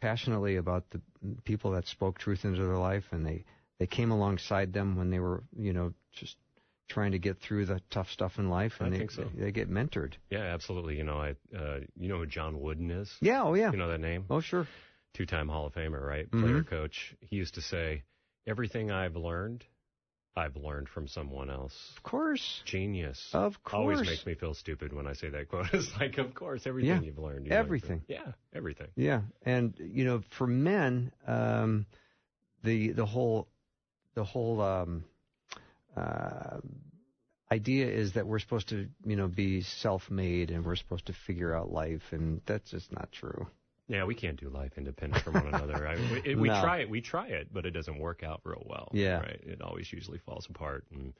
[0.00, 1.00] passionately about the
[1.42, 3.44] people that spoke truth into their life and they,
[3.80, 6.36] they came alongside them when they were, you know, just
[6.88, 9.30] trying to get through the tough stuff in life, and I they, so.
[9.34, 10.14] they get mentored.
[10.30, 10.96] Yeah, absolutely.
[10.96, 13.10] You know, I uh, you know who John Wooden is?
[13.20, 13.70] Yeah, oh yeah.
[13.70, 14.26] You know that name?
[14.30, 14.66] Oh sure.
[15.14, 16.30] Two-time Hall of Famer, right?
[16.30, 16.42] Mm-hmm.
[16.42, 17.14] Player coach.
[17.20, 18.02] He used to say,
[18.46, 19.64] "Everything I've learned,
[20.34, 22.62] I've learned from someone else." Of course.
[22.64, 23.28] Genius.
[23.32, 23.74] Of course.
[23.74, 25.66] Always makes me feel stupid when I say that quote.
[25.72, 27.00] It's like, of course, everything yeah.
[27.00, 27.46] you've learned.
[27.46, 28.02] You everything.
[28.08, 28.88] Learned yeah, everything.
[28.96, 31.86] Yeah, and you know, for men, um,
[32.64, 33.48] the the whole
[34.14, 35.04] the whole um,
[35.96, 36.58] uh,
[37.50, 41.54] idea is that we're supposed to, you know, be self-made and we're supposed to figure
[41.54, 43.46] out life, and that's just not true.
[43.88, 45.86] Yeah, we can't do life independent from one another.
[45.86, 46.60] I, we, it, we No.
[46.62, 48.88] try it, we try it, but it doesn't work out real well.
[48.92, 49.18] Yeah.
[49.18, 49.40] right.
[49.42, 51.12] It always usually falls apart, and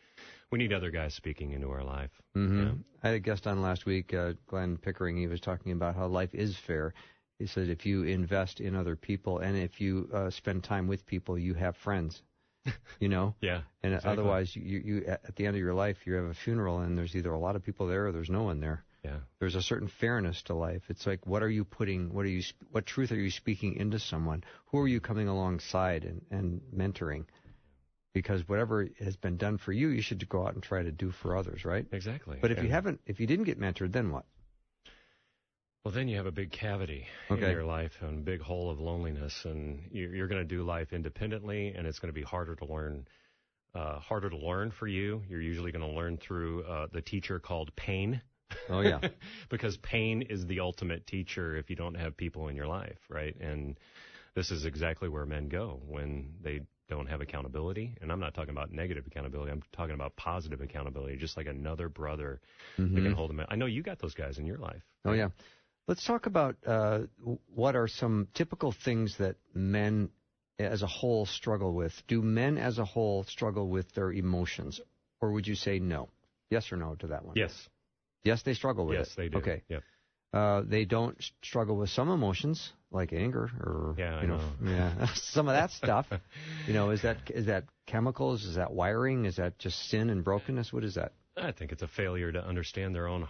[0.51, 2.11] we need other guys speaking into our life.
[2.35, 2.73] hmm Yeah.
[3.03, 5.17] I had a guest on last week, uh, Glenn Pickering.
[5.17, 6.95] He was talking about how life is fair.
[7.39, 11.05] He said if you invest in other people and if you uh, spend time with
[11.05, 12.23] people, you have friends.
[13.01, 14.13] You know, Yeah, and exactly.
[14.13, 17.17] otherwise, you, you at the end of your life, you have a funeral and there's
[17.17, 18.85] either a lot of people there or there's no one there.
[19.05, 20.83] Yeah, There's a certain fairness to life.
[20.89, 22.15] It's like, what are you putting?
[22.15, 22.45] What are you?
[22.71, 24.45] What truth are you speaking into someone?
[24.67, 27.25] Who are you coming alongside and, and mentoring?
[28.13, 31.11] Because whatever has been done for you, you should go out and try to do
[31.11, 31.85] for others, right?
[31.91, 32.39] exactly.
[32.41, 34.25] But if you haven't, if you didn't get mentored, then what?
[35.85, 37.47] Well, then you have a big cavity Okay.
[37.47, 40.63] in your life and a big hole of loneliness, and you're, you're going to do
[40.63, 43.07] life independently, and it's going to be harder to learn.
[43.75, 45.23] Uh, harder to learn for you.
[45.31, 48.21] You're usually going to learn through uh, the teacher called pain.
[48.69, 49.01] Oh yeah,
[49.49, 53.35] because pain is the ultimate teacher if you don't have people in your life, right?
[53.41, 53.81] And
[54.35, 57.97] this is exactly where men go when they don't have accountability.
[58.03, 59.51] And I'm not talking about negative accountability.
[59.51, 62.41] I'm talking about positive accountability, just like another brother
[62.77, 63.41] that can hold them.
[63.49, 64.83] I know you got those guys in your life.
[65.07, 65.29] oh yeah.
[65.89, 67.01] Let's talk about uh,
[67.55, 70.11] what are some typical things that men
[70.59, 71.93] as a whole struggle with.
[72.07, 74.81] Do men as a whole struggle with their emotions,
[75.21, 76.09] or would you say no?
[76.51, 77.37] Yes or no to that one?
[77.37, 77.69] Yes.
[78.25, 79.17] Yes, they struggle with yes, it.
[79.17, 79.39] they do.
[79.39, 79.63] Okay.
[79.69, 79.83] Yep.
[80.33, 84.71] Uh, they don't struggle with some emotions like anger or Yeah, you know, know.
[84.71, 86.07] yeah some of that stuff.
[86.67, 88.45] You know, is that is that chemicals?
[88.45, 89.25] Is that wiring?
[89.25, 90.73] Is that just sin and brokenness?
[90.73, 91.13] What is that?
[91.37, 93.27] I think it's a failure to understand their own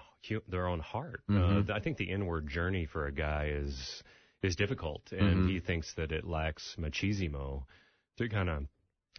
[0.48, 1.22] their own heart.
[1.28, 1.68] Mhm.
[1.68, 4.02] Uh, I think the inward journey for a guy is
[4.42, 5.48] is difficult, and Mhm.
[5.48, 7.64] he thinks that it lacks machismo
[8.16, 8.66] to kind of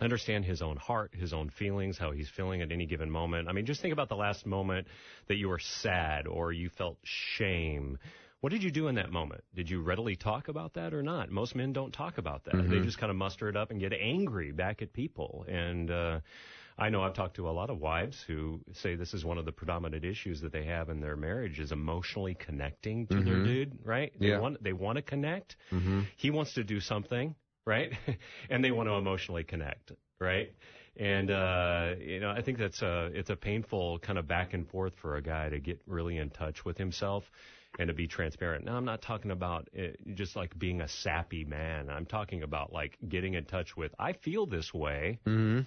[0.01, 3.47] understand his own heart, his own feelings, how he's feeling at any given moment.
[3.47, 4.87] I mean, just think about the last moment
[5.27, 7.97] that you were sad or you felt shame.
[8.41, 9.45] What did you do in that moment?
[9.55, 11.29] Did you readily talk about that or not?
[11.31, 12.55] Most men don't talk about that.
[12.69, 12.83] They Mhm.
[12.83, 15.45] just kind of muster it up and get angry back at people.
[15.47, 16.19] And uh,
[16.77, 19.45] I know I've talked to a lot of wives who say this is one of
[19.45, 23.43] the predominant issues that they have in their marriage is emotionally connecting to their Mhm.
[23.45, 24.11] dude, right?
[24.19, 24.39] They Yeah.
[24.39, 25.55] want they want to connect.
[25.71, 26.01] Mm-hmm.
[26.17, 27.93] He wants to do something, right?
[28.49, 30.51] and they want to emotionally connect, right?
[30.97, 34.67] And uh, you know, I think that's a it's a painful kind of back and
[34.67, 37.23] forth for a guy to get really in touch with himself
[37.79, 38.65] and to be transparent.
[38.65, 41.89] Now, I'm not talking about uh, just like being a sappy man.
[41.89, 45.61] I'm talking about like getting in touch with I feel this way, Mm-hmm.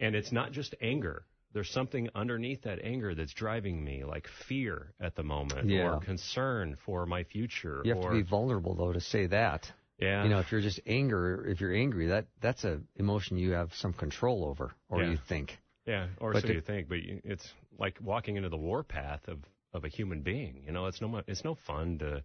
[0.00, 1.24] And it's not just anger.
[1.52, 5.94] There's something underneath that anger that's driving me, like fear at the moment, Yeah.
[5.96, 7.82] or concern for my future.
[7.84, 9.70] You have or, to be vulnerable though to say that.
[9.98, 13.52] yeah, You know, if you're just anger, if you're angry, that that's a emotion you
[13.52, 15.10] have some control over, or Yeah.
[15.10, 15.58] you think.
[15.86, 19.38] Yeah, or But so to- you think, but it's like walking into the warpath of
[19.72, 20.62] of a human being.
[20.66, 22.22] You know, it's no it's no fun to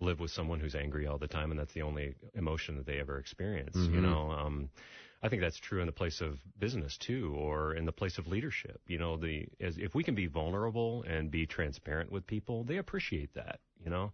[0.00, 2.98] live with someone who's angry all the time, and that's the only emotion that they
[2.98, 3.76] ever experience.
[3.76, 4.02] You Mhm.
[4.02, 4.70] know, um,
[5.22, 8.26] I think that's true in the place of business too, or in the place of
[8.26, 8.80] leadership.
[8.86, 12.78] You know, the as if we can be vulnerable and be transparent with people, they
[12.78, 13.60] appreciate that.
[13.84, 14.12] You know.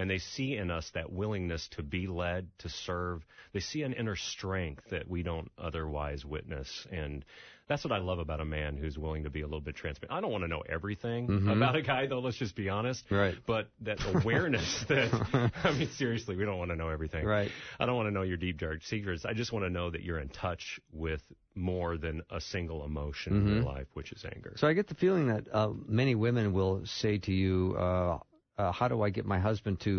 [0.00, 3.22] And they see in us that willingness to be led, to serve.
[3.52, 6.86] They see an inner strength that we don't otherwise witness.
[6.90, 7.22] And
[7.68, 10.12] that's what I love about a man who's willing to be a little bit transparent.
[10.16, 11.54] I don't want to know everything Mhm.
[11.54, 12.20] about a guy, though.
[12.20, 13.04] Let's just be honest.
[13.10, 13.34] Right.
[13.46, 17.26] But that awareness that, I mean, seriously, we don't want to know everything.
[17.26, 17.50] Right.
[17.78, 19.26] I don't want to know your deep, dark secrets.
[19.26, 21.20] I just want to know that you're in touch with
[21.54, 23.66] more than a single emotion in your Mhm.
[23.66, 24.54] life, which is anger.
[24.56, 28.18] So I get the feeling that uh, many women will say to you, uh,
[28.60, 29.92] uh, "How do I get my husband to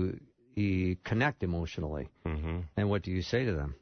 [0.58, 3.76] uh, connect emotionally?" hmm And what do you say to them?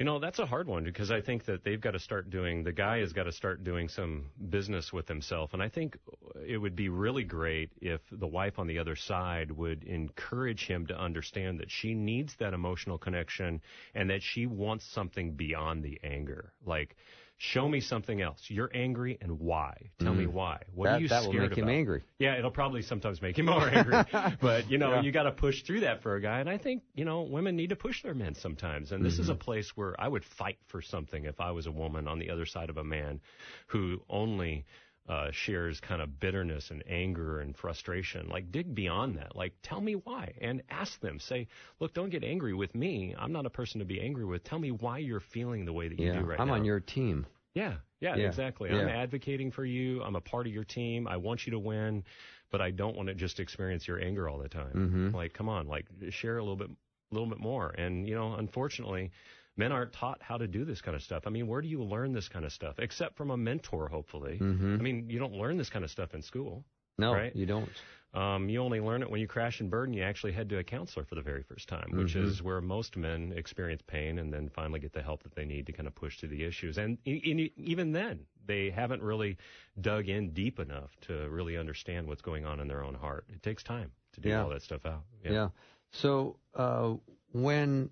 [0.00, 2.64] You know, that's a hard one because I think that they've got to start doing,
[2.64, 5.52] the guy has got to start doing some business with himself.
[5.52, 5.98] And I think
[6.46, 10.86] it would be really great if the wife on the other side would encourage him
[10.86, 13.60] to understand that she needs that emotional connection
[13.94, 16.54] and that she wants something beyond the anger.
[16.64, 16.96] Like,
[17.42, 18.44] show me something else.
[18.48, 19.90] You're angry and why?
[19.98, 20.32] Tell me Mm.
[20.32, 20.60] why.
[20.74, 21.74] What that are you that scared will make him about?
[21.74, 22.02] angry.
[22.18, 24.04] Yeah, it'll probably sometimes make him more angry.
[24.42, 25.00] but, you know, Yeah.
[25.00, 26.40] you got to push through that for a guy.
[26.40, 28.92] And I think, you know, women need to push their men sometimes.
[28.92, 29.38] And this is a Mm-hmm.
[29.40, 32.44] place where I would fight for something if I was a woman on the other
[32.44, 33.20] side of a man
[33.68, 34.66] who only
[35.08, 38.28] uh, shares kind of bitterness and anger and frustration.
[38.28, 39.34] Like, dig beyond that.
[39.34, 41.18] Like, tell me why and ask them.
[41.18, 41.48] Say,
[41.80, 43.14] look, don't get angry with me.
[43.18, 44.44] I'm not a person to be angry with.
[44.44, 46.44] Tell me why you're feeling the way that you Yeah, do right now.
[46.44, 47.26] I'm on your team.
[47.54, 48.70] Yeah, yeah, Yeah, exactly.
[48.70, 48.76] yeah.
[48.78, 50.00] I'm advocating for you.
[50.02, 51.08] I'm a part of your team.
[51.08, 52.04] I want you to win,
[52.50, 55.10] but I don't want to just experience your anger all the time.
[55.12, 55.14] Mhm.
[55.14, 57.70] Like, come on, like share a little bit, a little bit more.
[57.70, 59.10] And you know, unfortunately,
[59.56, 61.24] men aren't taught how to do this kind of stuff.
[61.26, 62.78] I mean, where do you learn this kind of stuff?
[62.78, 64.38] Except from a mentor, hopefully.
[64.38, 66.64] hmm I mean, you don't learn this kind of stuff in school.
[66.98, 67.34] No, right?
[67.34, 67.70] you don't.
[68.12, 69.92] Um, you only learn it when you crash and burn.
[69.94, 72.24] You actually head to a counselor for the very first time, which Mhm.
[72.24, 75.66] is where most men experience pain and then finally get the help that they need
[75.66, 76.76] to kind of push through the issues.
[76.76, 79.38] And e- even then, they haven't really
[79.80, 83.24] dug in deep enough to really understand what's going on in their own heart.
[83.32, 84.42] It takes time to do Yeah.
[84.42, 85.04] all that stuff out.
[85.24, 85.50] Yeah.
[85.92, 86.96] So uh,
[87.32, 87.90] when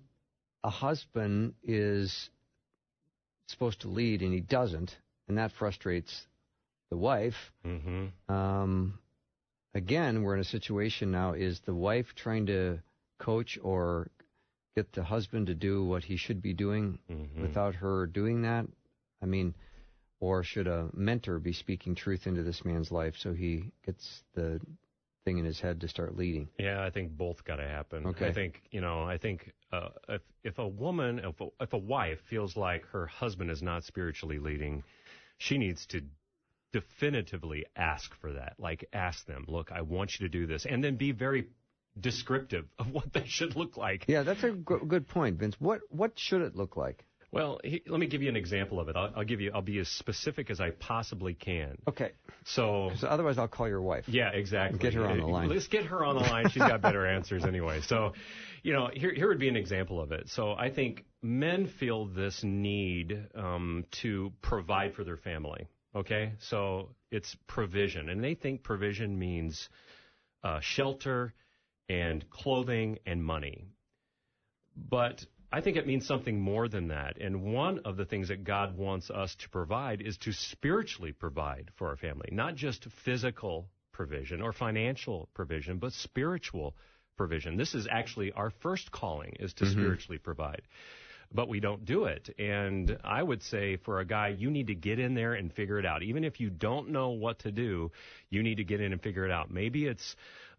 [0.63, 2.29] a husband is
[3.47, 4.95] supposed to lead and he doesn't,
[5.27, 6.27] and that frustrates
[6.89, 7.51] the wife.
[7.63, 8.99] hmm Um,
[9.73, 12.79] again, we're in a situation now: is the wife trying to
[13.19, 14.09] coach or
[14.75, 18.65] get the husband to do what he should be doing hmm without her doing that?
[19.21, 19.53] I mean,
[20.19, 24.59] or should a mentor be speaking truth into this man's life so he gets the
[25.25, 26.49] thing in his head to start leading?
[26.57, 28.07] Yeah, I think both got to happen.
[28.07, 28.27] Okay.
[28.27, 29.03] I think you know.
[29.03, 33.05] I think uh, if if a woman, if a, if a wife feels like her
[33.05, 34.83] husband is not spiritually leading,
[35.37, 36.01] she needs to
[36.71, 38.53] definitively ask for that.
[38.57, 41.47] Like ask them, look, I want you to do this, and then be very
[41.99, 44.05] descriptive of what that should look like.
[44.07, 45.55] Yeah, that's a g- good point, Vince.
[45.59, 47.05] What what should it look like?
[47.31, 48.95] Well, he, let me give you an example of it.
[48.95, 49.51] I'll, I'll give you.
[49.53, 51.77] I'll be as specific as I possibly can.
[51.87, 52.11] Okay,
[52.43, 52.91] So.
[53.03, 54.05] otherwise I'll call your wife.
[54.07, 54.79] Yeah, exactly.
[54.79, 55.49] Get her on the line.
[55.49, 56.49] Let's get her on the line.
[56.49, 57.81] She's got better answers anyway.
[57.81, 58.13] So,
[58.63, 60.29] you know, here here would be an example of it.
[60.29, 65.67] So I think men feel this need um, to provide for their family.
[65.95, 69.69] Okay, so it's provision, and they think provision means
[70.43, 71.33] uh, shelter
[71.89, 73.65] and clothing and money.
[74.75, 77.17] But I think it means something more than that.
[77.19, 81.71] And one of the things that God wants us to provide is to spiritually provide
[81.75, 86.75] for our family, not just physical provision or financial provision, but spiritual
[87.17, 87.57] provision.
[87.57, 89.73] This is actually our first calling is to mm-hmm.
[89.73, 90.61] spiritually provide.
[91.31, 92.33] But we don't do it.
[92.39, 95.77] And I would say for a guy, you need to get in there and figure
[95.77, 96.01] it out.
[96.01, 97.91] Even if you don't know what to do,
[98.29, 99.51] you need to get in and figure it out.
[99.51, 100.15] Maybe it's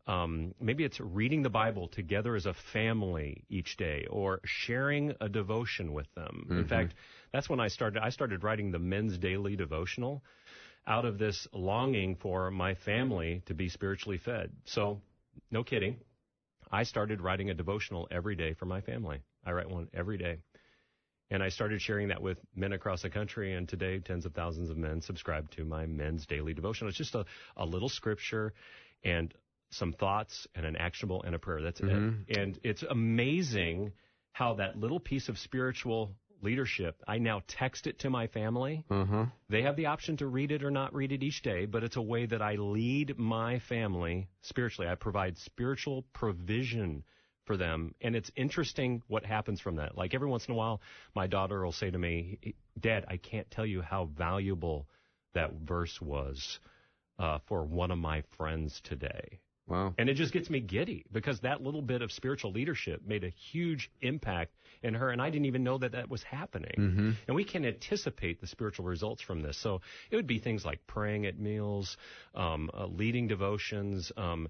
[0.06, 5.28] um, maybe it's reading the Bible together as a family each day, or sharing a
[5.28, 6.46] devotion with them.
[6.50, 6.94] In fact,
[7.32, 8.02] that's when I started.
[8.02, 10.22] I started writing the Men's Daily Devotional
[10.86, 14.50] out of this longing for my family to be spiritually fed.
[14.64, 15.00] So,
[15.50, 15.98] no kidding,
[16.72, 19.20] I started writing a devotional every day for my family.
[19.44, 20.38] I write one every day.
[21.32, 24.68] And I started sharing that with men across the country, and today tens of thousands
[24.68, 26.88] of men subscribe to my men's daily devotional.
[26.88, 27.24] It's just a,
[27.56, 28.52] a little scripture
[29.04, 29.32] and
[29.70, 31.62] some thoughts and an actionable and a prayer.
[31.62, 32.28] That's Mhm.
[32.28, 32.38] it.
[32.38, 33.92] And it's amazing
[34.32, 38.84] how that little piece of spiritual leadership, I now text it to my family.
[38.90, 39.26] Uh huh.
[39.48, 41.96] They have the option to read it or not read it each day, but it's
[41.96, 44.88] a way that I lead my family spiritually.
[44.88, 47.04] I provide spiritual provision
[47.46, 47.94] for them.
[48.00, 49.96] And it's interesting what happens from that.
[49.96, 50.80] Like every once in a while,
[51.14, 52.38] my daughter will say to me,
[52.78, 54.88] Dad, I can't tell you how valuable
[55.34, 56.60] that verse was
[57.18, 59.40] uh, for one of my friends today.
[59.70, 59.94] Wow.
[59.96, 63.30] And it just gets me giddy because that little bit of spiritual leadership made a
[63.30, 64.52] huge impact
[64.82, 66.74] in her, and I didn't even know that that was happening.
[66.76, 67.10] Mm-hmm.
[67.28, 69.56] And we can anticipate the spiritual results from this.
[69.56, 69.80] So
[70.10, 71.96] it would be things like praying at meals,
[72.34, 74.48] um, uh, leading devotions, um,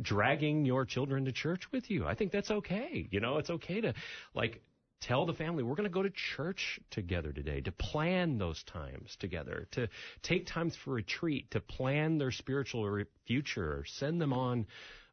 [0.00, 2.06] dragging your children to church with you.
[2.06, 3.08] I think that's okay.
[3.10, 3.94] You know, it's okay to
[4.34, 4.60] like
[5.00, 9.16] tell the family we're going to go to church together today, to plan those times
[9.18, 9.88] together, to
[10.22, 14.66] take times for retreat, to plan their spiritual re- future, or send them on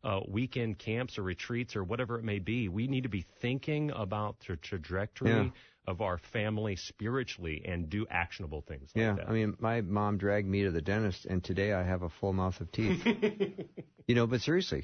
[0.03, 2.67] uh, weekend camps or retreats or whatever it may be.
[2.69, 5.49] We need to be thinking about the trajectory Yeah.
[5.87, 9.17] of our family spiritually and do actionable things like Yeah.
[9.27, 12.33] I mean, my mom dragged me to the dentist, and today I have a full
[12.33, 13.03] mouth of teeth.
[14.07, 14.83] you know, but seriously,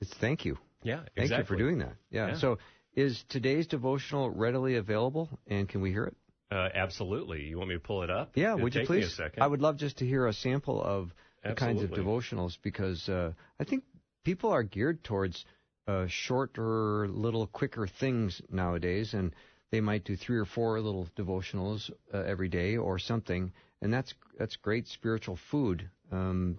[0.00, 1.38] it's thank you, yeah, thank exactly.
[1.38, 1.96] you for doing that.
[2.10, 2.28] Yeah.
[2.28, 2.34] Yeah.
[2.38, 2.58] So,
[2.94, 6.16] is today's devotional readily available, and can we hear it?
[6.50, 7.44] Uh, absolutely.
[7.44, 8.32] You want me to pull it up?
[8.34, 9.06] Yeah, It'll would you please?
[9.06, 9.42] A second.
[9.42, 12.04] I would love just to hear a sample of the kinds of Absolutely.
[12.04, 13.84] devotionals because uh, I think
[14.24, 15.44] people are geared towards
[15.86, 19.34] uh, shorter, little quicker things nowadays, and
[19.70, 24.12] they might do three or four little devotionals uh, every day or something, and that's
[24.38, 25.88] that's great spiritual food.
[26.10, 26.58] Um,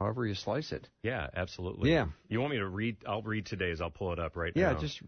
[0.00, 0.88] however you slice it.
[1.04, 1.92] Yeah, absolutely.
[1.92, 2.06] Yeah.
[2.28, 2.96] You want me to read?
[3.06, 3.80] I'll read today's.
[3.80, 4.74] I'll pull it up right Yeah, now.
[4.74, 5.00] Yeah, just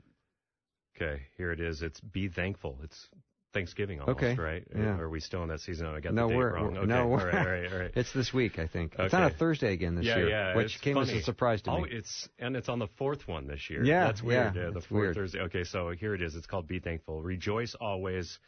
[0.97, 1.83] Okay, here it is.
[1.83, 2.79] It's be thankful.
[2.83, 3.09] It's
[3.53, 4.65] Thanksgiving almost, Okay, right?
[4.75, 4.99] yeah.
[4.99, 5.87] Are we still in that season?
[5.87, 6.73] I got no, the date we're, wrong.
[6.75, 6.87] we're okay.
[6.87, 7.91] no, we're, right, all right, all right.
[7.95, 8.95] it's this week, I think.
[8.95, 9.05] Okay.
[9.05, 10.57] It's on a Thursday again this yeah, year, yeah.
[10.57, 11.13] which came funny.
[11.13, 11.77] as a surprise to me.
[11.77, 11.89] oh, me.
[11.93, 13.85] it's and it's on the fourth one this year.
[13.85, 14.55] Yeah, that's weird.
[14.57, 15.15] yeah, Yeah, the fourth weird.
[15.15, 15.41] Thursday.
[15.41, 16.35] Okay, so here it is.
[16.35, 17.23] It's called Be Thankful.
[17.23, 18.39] Rejoice always,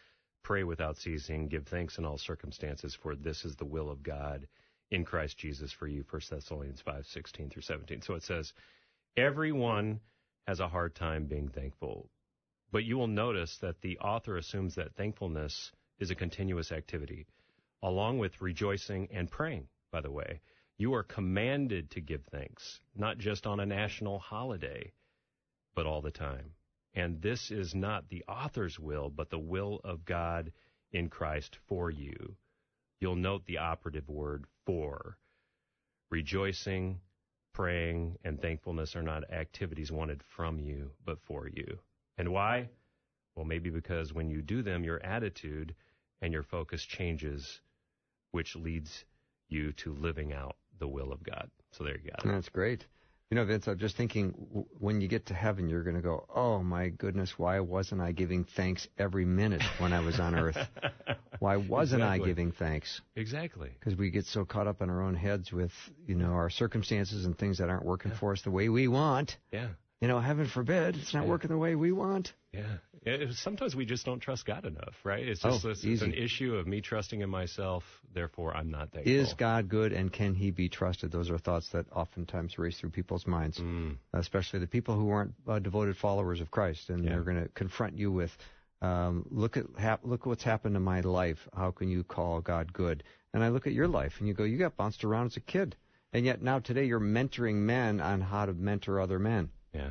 [0.43, 4.49] pray without ceasing, give thanks in all circumstances, for this is the will of God
[4.91, 6.03] in Christ Jesus for you.
[6.03, 8.03] First Thessalonians five sixteen through seventeen.
[8.03, 8.53] So it says,
[9.17, 10.01] everyone
[10.49, 12.09] has a hard time being thankful.
[12.77, 17.27] But you will notice that the author assumes that thankfulness is a continuous activity,
[17.83, 20.43] along with rejoicing and praying, by the way.
[20.77, 24.93] You are commanded to give thanks, not just on a national holiday,
[25.75, 26.53] but all the time.
[26.93, 30.53] And this is not the author's will, but the will of God
[30.93, 32.37] in Christ for you.
[33.01, 35.17] You'll note the operative word for.
[36.11, 37.01] Rejoicing,
[37.55, 41.79] praying, and thankfulness are not activities wanted from you, but for you.
[42.19, 42.69] And why?
[43.35, 45.75] Well, maybe because when you do them, your attitude
[46.23, 47.61] and your focus changes,
[48.31, 49.05] which leads
[49.49, 51.51] you to living out the will of God.
[51.73, 52.31] So there you go.
[52.31, 52.87] That's great.
[53.31, 56.27] You know, Vince, I'm just thinking when you get to heaven, you're going to go,
[56.33, 60.57] oh my goodness, why wasn't I giving thanks every minute when I was on earth?
[61.41, 62.25] Why wasn't Exactly.
[62.25, 63.01] I giving thanks?
[63.17, 63.71] Exactly.
[63.79, 65.73] Because we get so caught up in our own heads with,
[66.07, 69.37] you know, our circumstances and things that aren't working for us the way we want.
[69.51, 69.69] Yeah.
[70.01, 71.31] You know, heaven forbid, it's not Yeah.
[71.31, 72.35] working the way we want.
[72.53, 72.79] Yeah.
[73.03, 75.27] It- sometimes we just don't trust God enough, right?
[75.27, 78.91] It's Oh, just this, it's an issue of me trusting in myself, therefore I'm not
[78.93, 79.11] thankful.
[79.15, 81.13] Is God good and can he be trusted?
[81.13, 85.35] Those are thoughts that oftentimes race through people's minds, Mm, especially the people who aren't
[85.47, 86.91] uh, devoted followers of Christ.
[86.91, 87.11] And Yeah.
[87.13, 88.37] they're going to confront you with,
[88.83, 91.49] um, look at hap- look what's happened to my life.
[91.57, 93.03] How can you call God good?
[93.33, 95.41] And I look at your life and you go, you got bounced around as a
[95.41, 95.75] kid.
[96.13, 99.51] And yet now today you're mentoring men on how to mentor other men.
[99.77, 99.91] Yeah.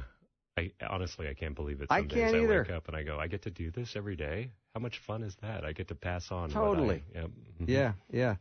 [0.57, 1.87] I honestly I can't believe it.
[1.89, 2.61] I Some days can't I either.
[2.63, 4.51] wake up and I go, I get to do this every day.
[4.73, 5.65] How much fun is that?
[5.65, 6.49] I get to pass on.
[6.49, 7.03] Totally.
[7.15, 7.29] I, yep.
[7.61, 7.67] Mhm.
[7.67, 8.35] Yeah, yeah.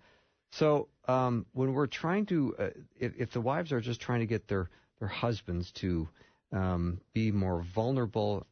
[0.53, 4.27] So um, when we're trying to, uh, if, if the wives are just trying to
[4.27, 4.71] get their
[5.01, 6.09] their husbands to
[6.53, 8.47] um, be more vulnerable,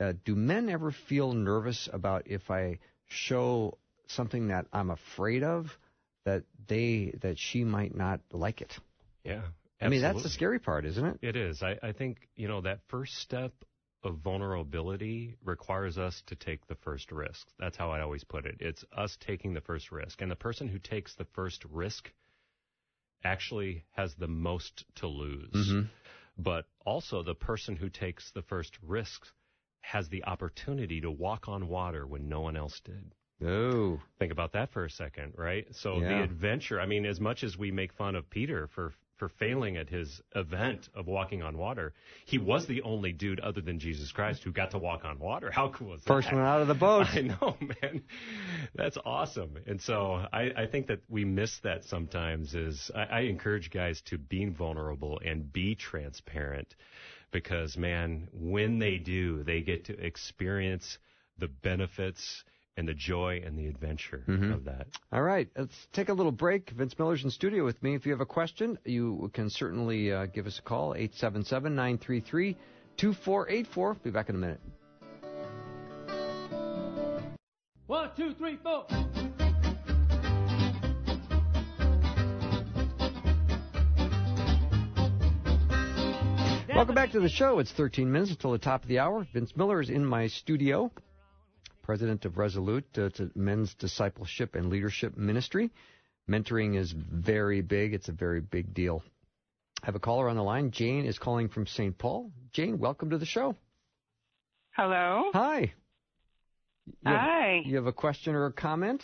[0.00, 2.78] uh, do men ever feel nervous about if I
[3.08, 5.76] show something that I'm afraid of
[6.24, 8.78] that they that she might not like it?
[9.24, 9.42] Yeah.
[9.80, 11.18] I mean, that's the scary part, isn't it?
[11.22, 11.62] It is.
[11.62, 13.52] I, I think, you know, that first step
[14.02, 17.46] of vulnerability requires us to take the first risk.
[17.58, 18.56] That's how I always put it.
[18.60, 20.20] It's us taking the first risk.
[20.20, 22.10] And the person who takes the first risk
[23.24, 25.52] actually has the most to lose.
[25.54, 25.86] Mm-hmm.
[26.38, 29.26] But also, the person who takes the first risk
[29.80, 33.14] has the opportunity to walk on water when no one else did.
[33.44, 35.66] Oh, Think about that for a second, right?
[35.72, 36.08] So Yeah.
[36.08, 39.76] the adventure, I mean, as much as we make fun of Peter for for failing
[39.76, 41.92] at his event of walking on water,
[42.24, 45.50] he was the only dude other than Jesus Christ who got to walk on water.
[45.50, 46.36] How cool is first that?
[46.36, 47.06] one out of the boat.
[47.12, 48.02] I know, man.
[48.74, 49.58] That's awesome.
[49.66, 54.00] And so I, I think that we miss that sometimes is I, I encourage guys
[54.06, 56.74] to be vulnerable and be transparent
[57.30, 60.98] because man, when they do, they get to experience
[61.38, 62.44] the benefits
[62.78, 64.54] and the joy and the adventure Mhm.
[64.54, 64.86] of that.
[65.12, 66.70] All right, let's take a little break.
[66.70, 67.94] Vince Miller's in studio with me.
[67.96, 72.56] If you have a question, you can certainly uh, give us a call, 877 933
[72.96, 73.94] 2484.
[74.04, 74.60] Be back in a minute.
[77.88, 78.86] One, two, three, four.
[86.74, 87.58] Welcome back to the show.
[87.58, 89.26] It's 13 minutes until the top of the hour.
[89.32, 90.92] Vince Miller is in my studio,
[91.88, 95.70] president of Resolute, uh, it's a men's discipleship and leadership ministry.
[96.28, 99.02] Mentoring is very big, it's a very big deal.
[99.82, 100.70] I have a caller on the line.
[100.70, 101.96] Jane is calling from St.
[101.96, 102.30] Paul.
[102.52, 103.56] Jane, welcome to the show.
[104.76, 105.30] Hello.
[105.32, 105.72] Hi.
[106.84, 107.62] You have, Hi.
[107.64, 109.02] you have a question or a comment?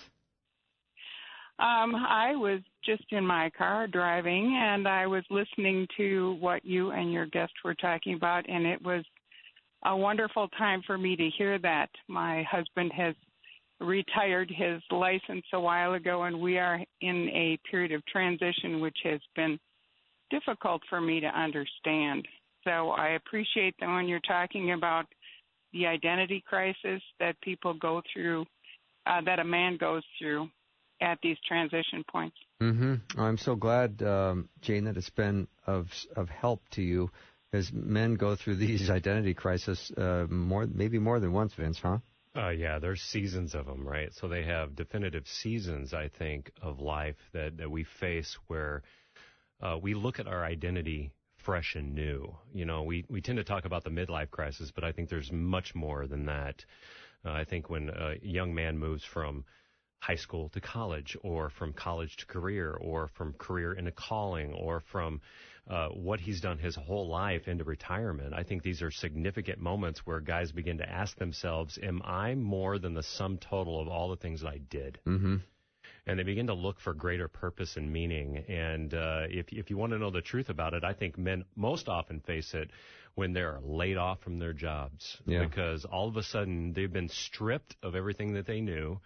[1.59, 6.91] Um, I was just in my car driving, and I was listening to what you
[6.91, 9.07] and your guest were talking about, and it was
[9.85, 11.91] a wonderful time for me to hear that.
[12.09, 13.15] My husband has
[13.81, 18.97] retired his license a while ago, and we are in a period of transition, which
[19.05, 19.59] has been
[20.31, 22.27] difficult for me to understand.
[22.65, 25.07] So I appreciate that when you're talking about
[25.73, 28.47] the identity crisis that people go through,
[29.07, 30.49] uh, that a man goes through
[31.01, 32.37] at these transition points.
[32.63, 33.21] Mm-hmm.
[33.21, 37.11] I'm so glad, um, Jane, that it's been of of help to you,
[37.55, 41.99] as men go through these identity crises uh, more, maybe more than once, Vince, huh?
[42.37, 44.13] Uh, yeah, there's seasons of them, right?
[44.15, 48.83] So they have definitive seasons, I think, of life that, that we face where
[49.63, 52.35] uh, we look at our identity fresh and new.
[52.53, 55.31] You know, we, we tend to talk about the midlife crisis, but I think there's
[55.31, 56.65] much more than that.
[57.25, 59.45] Uh, I think when a young man moves from
[60.01, 64.83] high school to college, or from college to career, or from career into calling, or
[64.93, 65.21] from
[65.69, 68.35] uh, what he's done his whole life into retirement.
[68.35, 72.79] I think these are significant moments where guys begin to ask themselves, Am I more
[72.79, 74.99] than the sum total of all the things that I did?
[75.07, 75.37] Mm-hmm.
[76.07, 78.45] And they begin to look for greater purpose and meaning.
[78.47, 81.45] And uh, if, if you want to know the truth about it, I think men
[81.57, 82.71] most often face it
[83.15, 85.45] when they're laid off from their jobs Yeah.
[85.45, 89.01] because all of a sudden they've been stripped of everything that they knew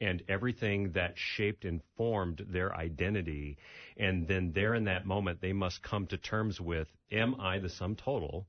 [0.00, 3.58] and everything that shaped and formed their identity.
[3.96, 7.68] And then there in that moment, they must come to terms with, am I the
[7.68, 8.46] sum total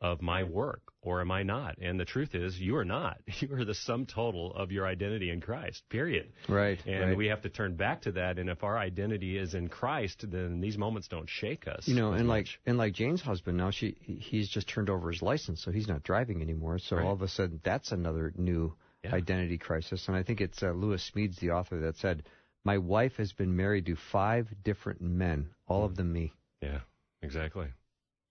[0.00, 1.78] of my work or am I not?
[1.78, 3.18] And the truth is, you are not.
[3.40, 6.32] You are the sum total of your identity in Christ, period.
[6.48, 6.78] Right.
[6.86, 7.16] And right.
[7.16, 8.38] we have to turn back to that.
[8.38, 11.86] And if our identity is in Christ, then these moments don't shake us.
[11.86, 15.20] You know, and like and like Jane's husband now, she he's just turned over his
[15.20, 16.78] license, so he's not driving anymore.
[16.78, 17.04] So Right.
[17.04, 18.74] all of a sudden, that's another new
[19.04, 19.14] Yeah.
[19.14, 20.08] identity crisis.
[20.08, 22.24] And I think it's uh, Lewis Smedes, the author, that said,
[22.64, 25.90] "My wife has been married to five different men, all Hmm.
[25.92, 26.32] of them me."
[26.62, 26.80] Yeah,
[27.22, 27.68] exactly.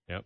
[0.08, 0.24] Yep.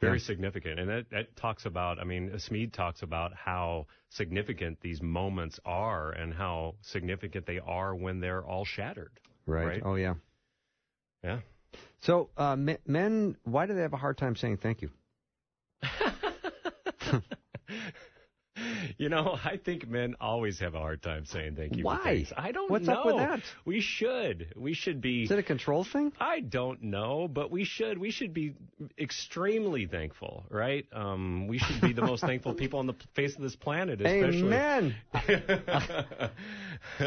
[0.00, 0.24] Very Yeah.
[0.24, 0.78] significant.
[0.78, 6.12] And that, that talks about, I mean, Smead talks about how significant these moments are
[6.12, 9.18] and how significant they are when they're all shattered.
[9.46, 9.66] Right.
[9.66, 9.82] Right.
[9.84, 10.14] Oh yeah.
[11.24, 11.40] Yeah.
[12.00, 14.90] So uh, men, why do they have a hard time saying thank you?
[19.06, 21.84] You know, I think men always have a hard time saying thank you.
[21.84, 22.26] Why?
[22.36, 22.72] I don't know.
[22.72, 22.94] What's know.
[22.94, 23.40] up with that?
[23.64, 24.52] We should.
[24.56, 25.22] We should be.
[25.22, 26.12] Is it a control thing?
[26.18, 27.98] I don't know, but we should.
[27.98, 28.56] We should be
[28.98, 30.86] extremely thankful, right?
[30.92, 34.42] Um, we should be the most thankful people on the face of this planet, especially.
[34.42, 34.96] Amen.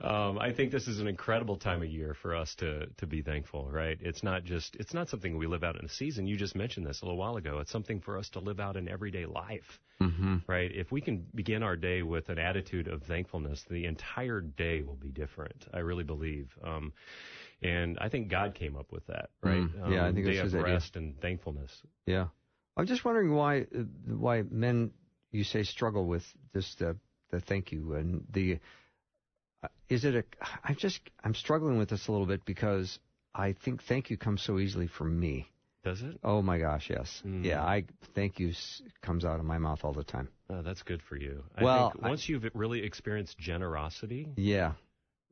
[0.00, 3.22] um, I think this is an incredible time of year for us to to be
[3.22, 3.98] thankful, right?
[4.00, 6.26] It's not just it's not something we live out in a season.
[6.26, 7.58] You just mentioned this a little while ago.
[7.58, 10.36] It's something for us to live out in everyday life, Mm-hmm.
[10.48, 10.70] right?
[10.74, 14.96] If we can begin our day with an attitude of thankfulness, the entire day will
[14.96, 15.66] be different.
[15.72, 16.50] I really believe.
[16.64, 16.92] Um,
[17.62, 19.62] and I think God came up with that, right?
[19.62, 20.64] Mm, yeah, I Um, think day of his idea.
[20.74, 21.70] rest and thankfulness.
[22.06, 22.26] Yeah.
[22.76, 24.90] I'm just wondering why uh, why men
[25.30, 26.96] you say struggle with this the
[27.34, 28.58] the thank you and the
[29.62, 30.24] uh, is it a
[30.64, 32.98] I'm just I'm struggling with this a little bit because
[33.34, 35.48] I think thank you comes so easily from me.
[35.82, 36.18] Does it?
[36.24, 37.22] Oh my gosh, yes.
[37.26, 37.44] Mm.
[37.44, 38.52] Yeah, I thank you
[39.02, 40.28] comes out of my mouth all the time.
[40.48, 41.42] Oh, that's good for you.
[41.56, 44.72] I Well, think I- once you've really experienced generosity, Yeah.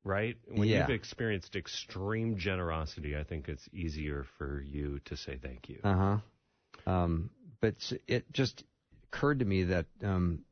[0.04, 0.36] right?
[0.48, 0.80] When Yeah.
[0.80, 5.80] you've experienced extreme generosity, I think it's easier for you to say thank you.
[5.84, 6.18] Uh
[6.84, 6.90] huh.
[6.90, 7.30] Um,
[7.60, 7.76] but
[8.08, 8.64] it just
[9.04, 10.44] occurred to me that um,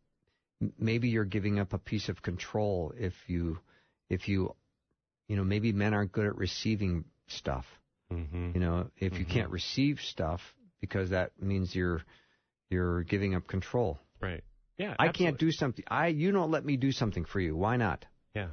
[0.78, 3.58] maybe you're giving up a piece of control if you,
[4.08, 4.54] if you,
[5.28, 7.64] you know, maybe men aren't good at receiving stuff.
[8.10, 9.30] hmm You know, if you Mhm.
[9.30, 10.40] can't receive stuff
[10.80, 12.02] because that means you're
[12.70, 13.98] you're giving up control.
[14.20, 14.42] Right.
[14.78, 14.94] Yeah.
[14.98, 15.84] I can't do something.
[15.88, 17.56] I you don't let me do something for you.
[17.56, 18.06] Why not?
[18.34, 18.50] Yeah.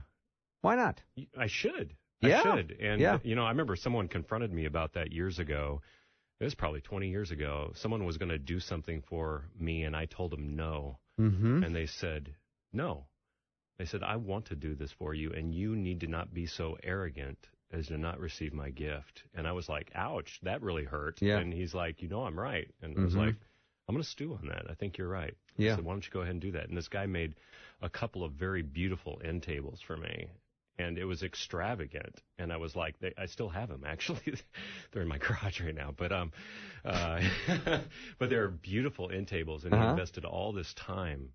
[0.62, 1.02] Why not?
[1.38, 1.96] I should.
[2.22, 2.40] Yeah.
[2.40, 2.72] I should.
[2.80, 3.20] And Yeah.
[3.24, 5.82] you know, I remember someone confronted me about that years ago.
[6.40, 7.72] It was probably 20 years ago.
[7.76, 11.00] Someone was going to do something for me and I told them no.
[11.20, 11.64] Mm-hmm.
[11.64, 12.36] And they said,
[12.72, 13.08] "No."
[13.78, 16.46] They said, "I want to do this for you and you need to not be
[16.46, 20.84] so arrogant as to not receive my gift." And I was like, "Ouch, that really
[20.86, 21.40] hurt." Yeah.
[21.40, 23.18] And he's like, "You know I'm right." And I was Mhm.
[23.18, 23.36] like,
[23.88, 24.70] "I'm going to stew on that.
[24.70, 25.76] I think you're right." Yeah.
[25.76, 27.36] Said, "Why don't you go ahead and do that?" And this guy made
[27.82, 30.28] a couple of very beautiful end tables for me.
[30.80, 34.36] And it was extravagant, and I was like, they, I still have them actually.
[34.92, 36.32] they're in my garage right now, but um,
[36.86, 37.20] uh,
[38.20, 39.90] but they're beautiful end tables, and he Uh-huh.
[39.90, 41.30] invested all this time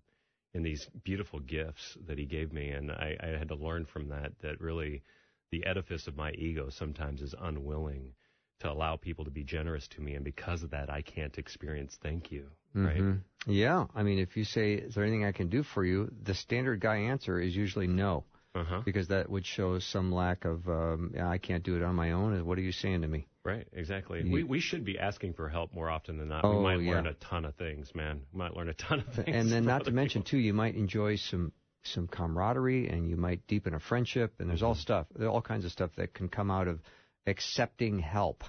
[0.53, 4.09] in these beautiful gifts that he gave me, and I, I had to learn from
[4.09, 5.03] that that really
[5.51, 8.13] the edifice of my ego sometimes is unwilling
[8.59, 11.97] to allow people to be generous to me, and because of that, I can't experience
[12.01, 12.49] thank you.
[12.81, 12.97] Right?
[12.99, 13.21] Mhm.
[13.45, 13.87] Yeah.
[13.93, 16.79] I mean, if you say, "Is there anything I can do for you?" the standard
[16.79, 18.23] guy answer is usually no.
[18.55, 18.81] Uh huh.
[18.85, 22.45] because that would show some lack of um, I can't do it on my own.
[22.45, 23.25] What are you saying to me?
[23.43, 24.21] Right, exactly.
[24.23, 26.45] You- we we should be asking for help more often than not.
[26.45, 26.91] Oh, we might yeah.
[26.91, 28.21] learn a ton of things, man.
[28.31, 29.27] We might learn a ton of things.
[29.27, 31.51] And then not to mention too, you might enjoy some
[31.83, 34.35] some camaraderie, and you might deepen a friendship.
[34.39, 34.81] And there's all Mhm.
[34.81, 36.79] stuff, all kinds of stuff that can come out of
[37.27, 38.43] accepting help.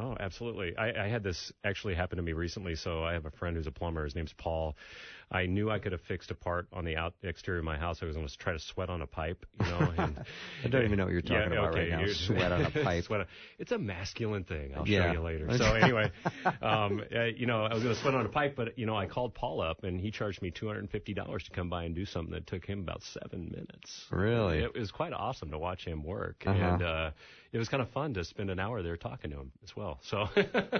[0.00, 0.74] Oh, absolutely.
[0.76, 2.74] I, I had this actually happen to me recently.
[2.74, 4.04] So I have a friend who's a plumber.
[4.04, 4.76] His name's Paul.
[5.32, 7.98] I knew I could have fixed a part on the out exterior of my house.
[8.02, 9.92] I was going to try to sweat on a pipe, you know.
[9.96, 10.16] And
[10.64, 12.12] I don't even know what you're talking Yeah, about okay, right now.
[12.12, 13.04] Sweat on a pipe.
[13.04, 13.26] Sweat on-
[13.58, 14.72] it's a masculine thing.
[14.76, 15.06] I'll Yeah.
[15.06, 15.48] show you later.
[15.58, 16.10] So anyway,
[16.62, 18.96] um, uh, you know, I was going to sweat on a pipe, but you know,
[18.96, 21.68] I called Paul up and he charged me two hundred and fifty dollars to come
[21.68, 24.06] by and do something that took him about seven minutes.
[24.10, 24.58] Really?
[24.60, 26.58] It was quite awesome to watch him work, Uh-huh.
[26.58, 27.10] and uh,
[27.52, 29.98] it was kind of fun to spend an hour there talking to him as well.
[30.02, 30.28] So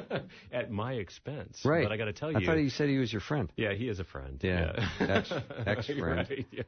[0.52, 1.82] at my expense, Right.
[1.82, 3.52] But I got to tell you, I thought you said he was your friend.
[3.56, 4.38] yeah, he is a friend.
[4.42, 4.86] Yeah.
[5.00, 5.32] Ex-
[5.66, 6.00] ex-friend.
[6.30, 6.62] Right, yeah.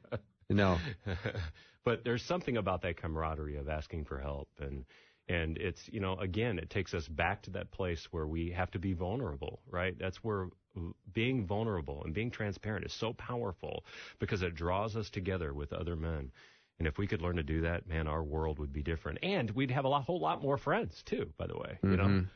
[0.48, 0.78] No.
[1.84, 4.84] but there's something about that camaraderie of asking for help and
[5.28, 8.70] and it's you know again it takes us back to that place where we have
[8.72, 10.48] to be vulnerable right that's where
[11.12, 13.84] being vulnerable and being transparent is so powerful
[14.18, 16.30] because it draws us together with other men
[16.82, 19.50] and if we could learn to do that man our world would be different and
[19.52, 22.26] we'd have a lot, whole lot more friends too by the way you know Mhm.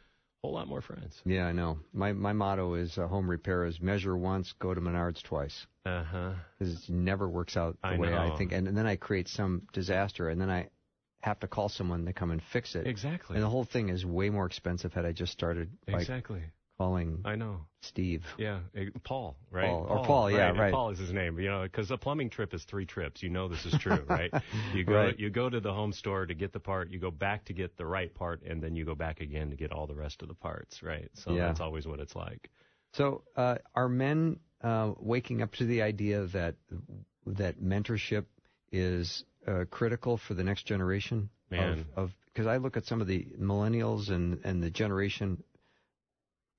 [0.43, 1.21] whole lot more friends.
[1.25, 1.81] Yeah, I know.
[1.93, 5.67] My my motto is uh, home repair is measure once, go to Menards twice.
[5.85, 6.33] Uh huh.
[6.59, 9.29] Because it never works out the I way I think, and, and then I create
[9.29, 10.69] some disaster, and then I
[11.23, 12.87] have to call someone to come and fix it.
[12.87, 13.35] Exactly.
[13.35, 16.43] And the whole thing is way more expensive had I just started by Exactly.
[16.79, 17.61] Calling I know.
[17.83, 18.25] Steve.
[18.39, 19.71] Yeah, eh, Paul, right?
[19.71, 20.73] Paul, or Paul, yeah, right.
[20.73, 23.23] Paul is his name, you know, because a plumbing trip is three trips.
[23.23, 24.33] You know this is true, right?
[24.73, 25.19] You go, Right.
[25.19, 27.77] you go to the home store to get the part, you go back to get
[27.77, 30.29] the right part, and then you go back again to get all the rest of
[30.29, 31.09] the parts, right?
[31.15, 31.47] So Yeah.
[31.49, 32.51] that's always what it's like.
[32.93, 36.57] So, uh, are men uh, waking up to the idea that
[37.27, 38.25] that mentorship
[38.73, 41.29] is uh, critical for the next generation?
[41.51, 41.87] Man.
[41.95, 45.43] of because I look at some of the millennials and and the generation,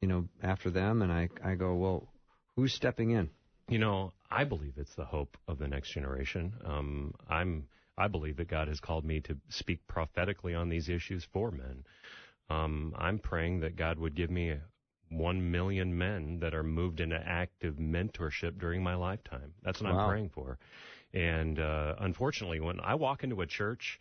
[0.02, 2.08] you know, after them, and I I go, well,
[2.56, 3.30] who's stepping in?
[3.70, 6.54] You know, I believe it's the hope of the next generation.
[6.64, 7.68] Um, I'm,
[7.98, 11.84] I believe that God has called me to speak prophetically on these issues for men.
[12.50, 14.56] Um, I'm praying that God would give me
[15.10, 19.54] one million men that are moved into active mentorship during my lifetime.
[19.64, 20.00] That's what Wow.
[20.02, 20.58] I'm praying for.
[21.14, 24.00] And uh, unfortunately, when I walk into a church,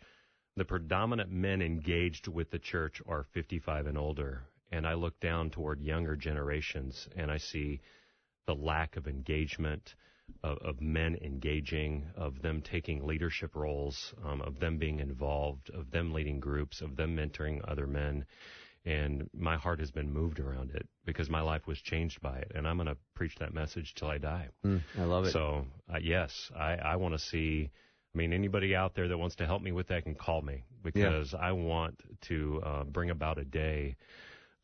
[0.55, 4.43] the predominant men engaged with the church are 55 and older.
[4.71, 7.81] And I look down toward younger generations and I see
[8.45, 9.95] the lack of engagement,
[10.43, 15.91] of, of men engaging, of them taking leadership roles, um, of them being involved, of
[15.91, 18.25] them leading groups, of them mentoring other men.
[18.85, 22.53] And my heart has been moved around it because my life was changed by it.
[22.55, 24.47] And I'm going to preach that message till I die.
[24.65, 25.33] Mm, I love it.
[25.33, 27.69] So, uh, yes, I, I want to see.
[28.15, 30.63] I mean, anybody out there that wants to help me with that can call me
[30.83, 33.97] because I want to uh, bring about a day,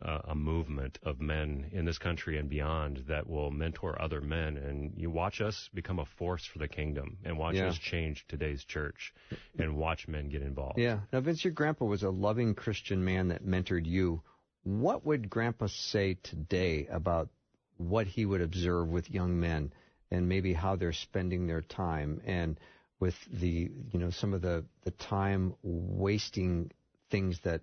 [0.01, 4.57] uh, a movement of men in this country and beyond that will mentor other men.
[4.57, 7.67] And you watch us become a force for the kingdom and watch Yeah.
[7.67, 9.13] us change today's church
[9.57, 10.77] and watch men get involved.
[10.77, 11.01] Yeah.
[11.11, 14.21] Now, Vince, your grandpa was a loving Christian man that mentored you.
[14.63, 17.29] What would grandpa say today about
[17.77, 19.73] what he would observe with young men
[20.11, 22.59] and maybe how they're spending their time and
[22.99, 26.71] with the, you know, some of the, the time wasting
[27.09, 27.61] things that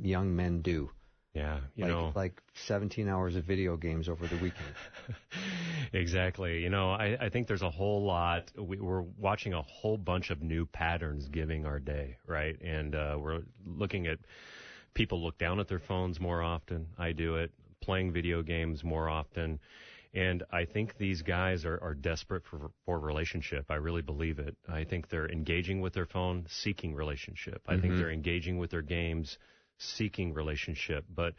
[0.00, 0.90] young men do?
[1.34, 4.68] Yeah, you like, know, like 17 hours of video games over the weekend.
[5.94, 6.62] Exactly.
[6.62, 8.50] You know, I, I think there's a whole lot.
[8.56, 12.58] We, we're watching a whole bunch of new patterns giving our day, right?
[12.62, 14.18] And uh, we're looking at
[14.94, 16.86] people look down at their phones more often.
[16.98, 17.50] I do it.
[17.82, 19.58] Playing video games more often.
[20.14, 23.66] And I think these guys are, are desperate for, for relationship.
[23.70, 24.56] I really believe it.
[24.68, 27.62] I think they're engaging with their phone, seeking relationship.
[27.66, 27.98] I think Mhm.
[27.98, 29.38] they're engaging with their games,
[29.82, 31.04] seeking relationship.
[31.14, 31.34] But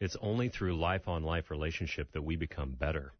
[0.00, 3.12] it's only through life on life relationship that we become better.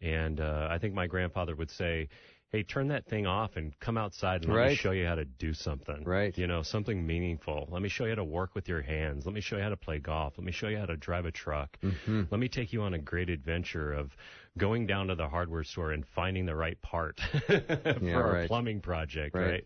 [0.00, 2.08] And uh, I think my grandfather would say,
[2.50, 5.24] "Hey, turn that thing off and come outside and let me show you how to
[5.24, 6.04] do something.
[6.04, 6.36] Right.
[6.38, 7.68] You know, something meaningful.
[7.70, 9.26] Let me show you how to work with your hands.
[9.26, 10.34] Let me show you how to play golf.
[10.38, 11.78] Let me show you how to drive a truck.
[11.82, 14.16] hmm Let me take you on a great adventure of
[14.56, 17.54] going down to the hardware store and finding the right part for
[18.02, 18.48] Yeah, a right.
[18.48, 19.44] plumbing project, Right.
[19.46, 19.64] right?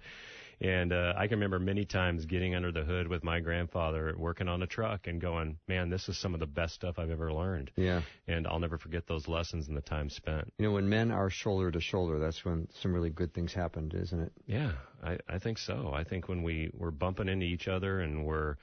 [0.60, 4.48] And uh, I can remember many times getting under the hood with my grandfather working
[4.48, 7.32] on a truck and going, man, this is some of the best stuff I've ever
[7.32, 7.70] learned.
[7.76, 8.02] Yeah.
[8.28, 10.52] And I'll never forget those lessons and the time spent.
[10.58, 13.90] You know, when men are shoulder to shoulder, that's when some really good things happen,
[13.94, 14.32] isn't it?
[14.46, 14.72] Yeah,
[15.02, 15.92] I, I think so.
[15.94, 18.56] I think when we, we're bumping into each other and we're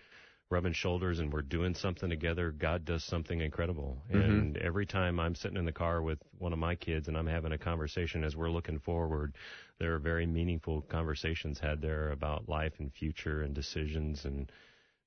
[0.50, 4.02] rubbing shoulders and we're doing something together, God does something incredible.
[4.10, 4.24] Mhm.
[4.24, 7.28] And every time I'm sitting in the car with one of my kids and I'm
[7.28, 9.36] having a conversation as we're looking forward,
[9.78, 14.52] there are very meaningful conversations had there about life and future and decisions and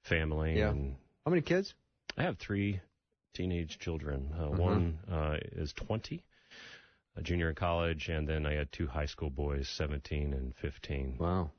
[0.02, 0.58] family.
[0.58, 0.70] Yeah.
[0.70, 1.74] And How many kids?
[2.16, 2.80] I have three
[3.32, 4.32] teenage children.
[4.34, 4.58] Uh, Mhm.
[4.58, 6.22] One uh, is 20,
[7.16, 11.16] a junior in college, and then I had two high school boys, 17 and 15.
[11.18, 11.50] Wow.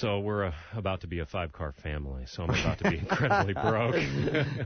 [0.00, 2.24] So we're uh, about to be a five car family.
[2.26, 3.94] So I'm about to be incredibly broke.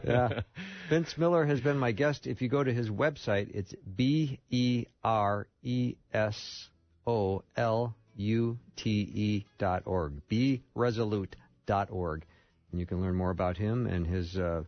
[0.02, 0.40] Yeah.
[0.88, 2.26] Vince Miller has been my guest.
[2.26, 6.68] If you go to his website, it's B E R E S
[7.06, 10.22] O L U T E dot org.
[10.74, 12.24] Resolute dot org.
[12.70, 14.62] And you can learn more about him and his uh,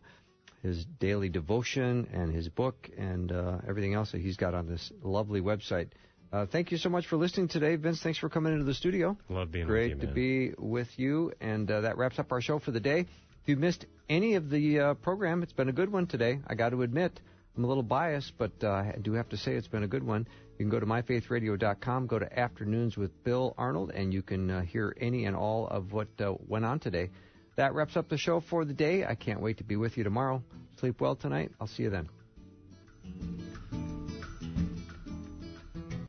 [0.61, 4.91] his daily devotion and his book and uh, everything else that he's got on this
[5.01, 5.87] lovely website.
[6.31, 8.01] Uh, thank you so much for listening today, Vince.
[8.01, 9.17] Thanks for coming into the studio.
[9.27, 11.33] Love being Great with you, to be with you.
[11.41, 12.99] And uh, that wraps up our show for the day.
[12.99, 16.39] If you missed any of the uh, program, it's been a good one today.
[16.47, 17.19] I got to admit,
[17.57, 20.03] I'm a little biased, but uh, I do have to say it's been a good
[20.03, 20.25] one.
[20.57, 24.61] You can go to myfaithradio.com, go to Afternoons with Bill Arnold, and you can uh,
[24.61, 27.09] hear any and all of what uh, went on today.
[27.57, 29.03] That wraps up the show for the day.
[29.03, 30.41] I can't wait to be with you tomorrow.
[30.79, 31.51] Sleep well tonight.
[31.59, 32.09] I'll see you then.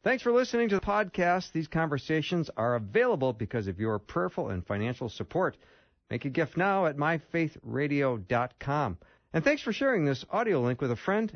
[0.04, 1.52] Thanks for listening to the podcast.
[1.52, 5.56] These conversations are available because of your prayerful and financial support.
[6.10, 8.98] Make a gift now at myfaithradio.com.
[9.32, 11.30] And thanks for sharing this audio link with a friend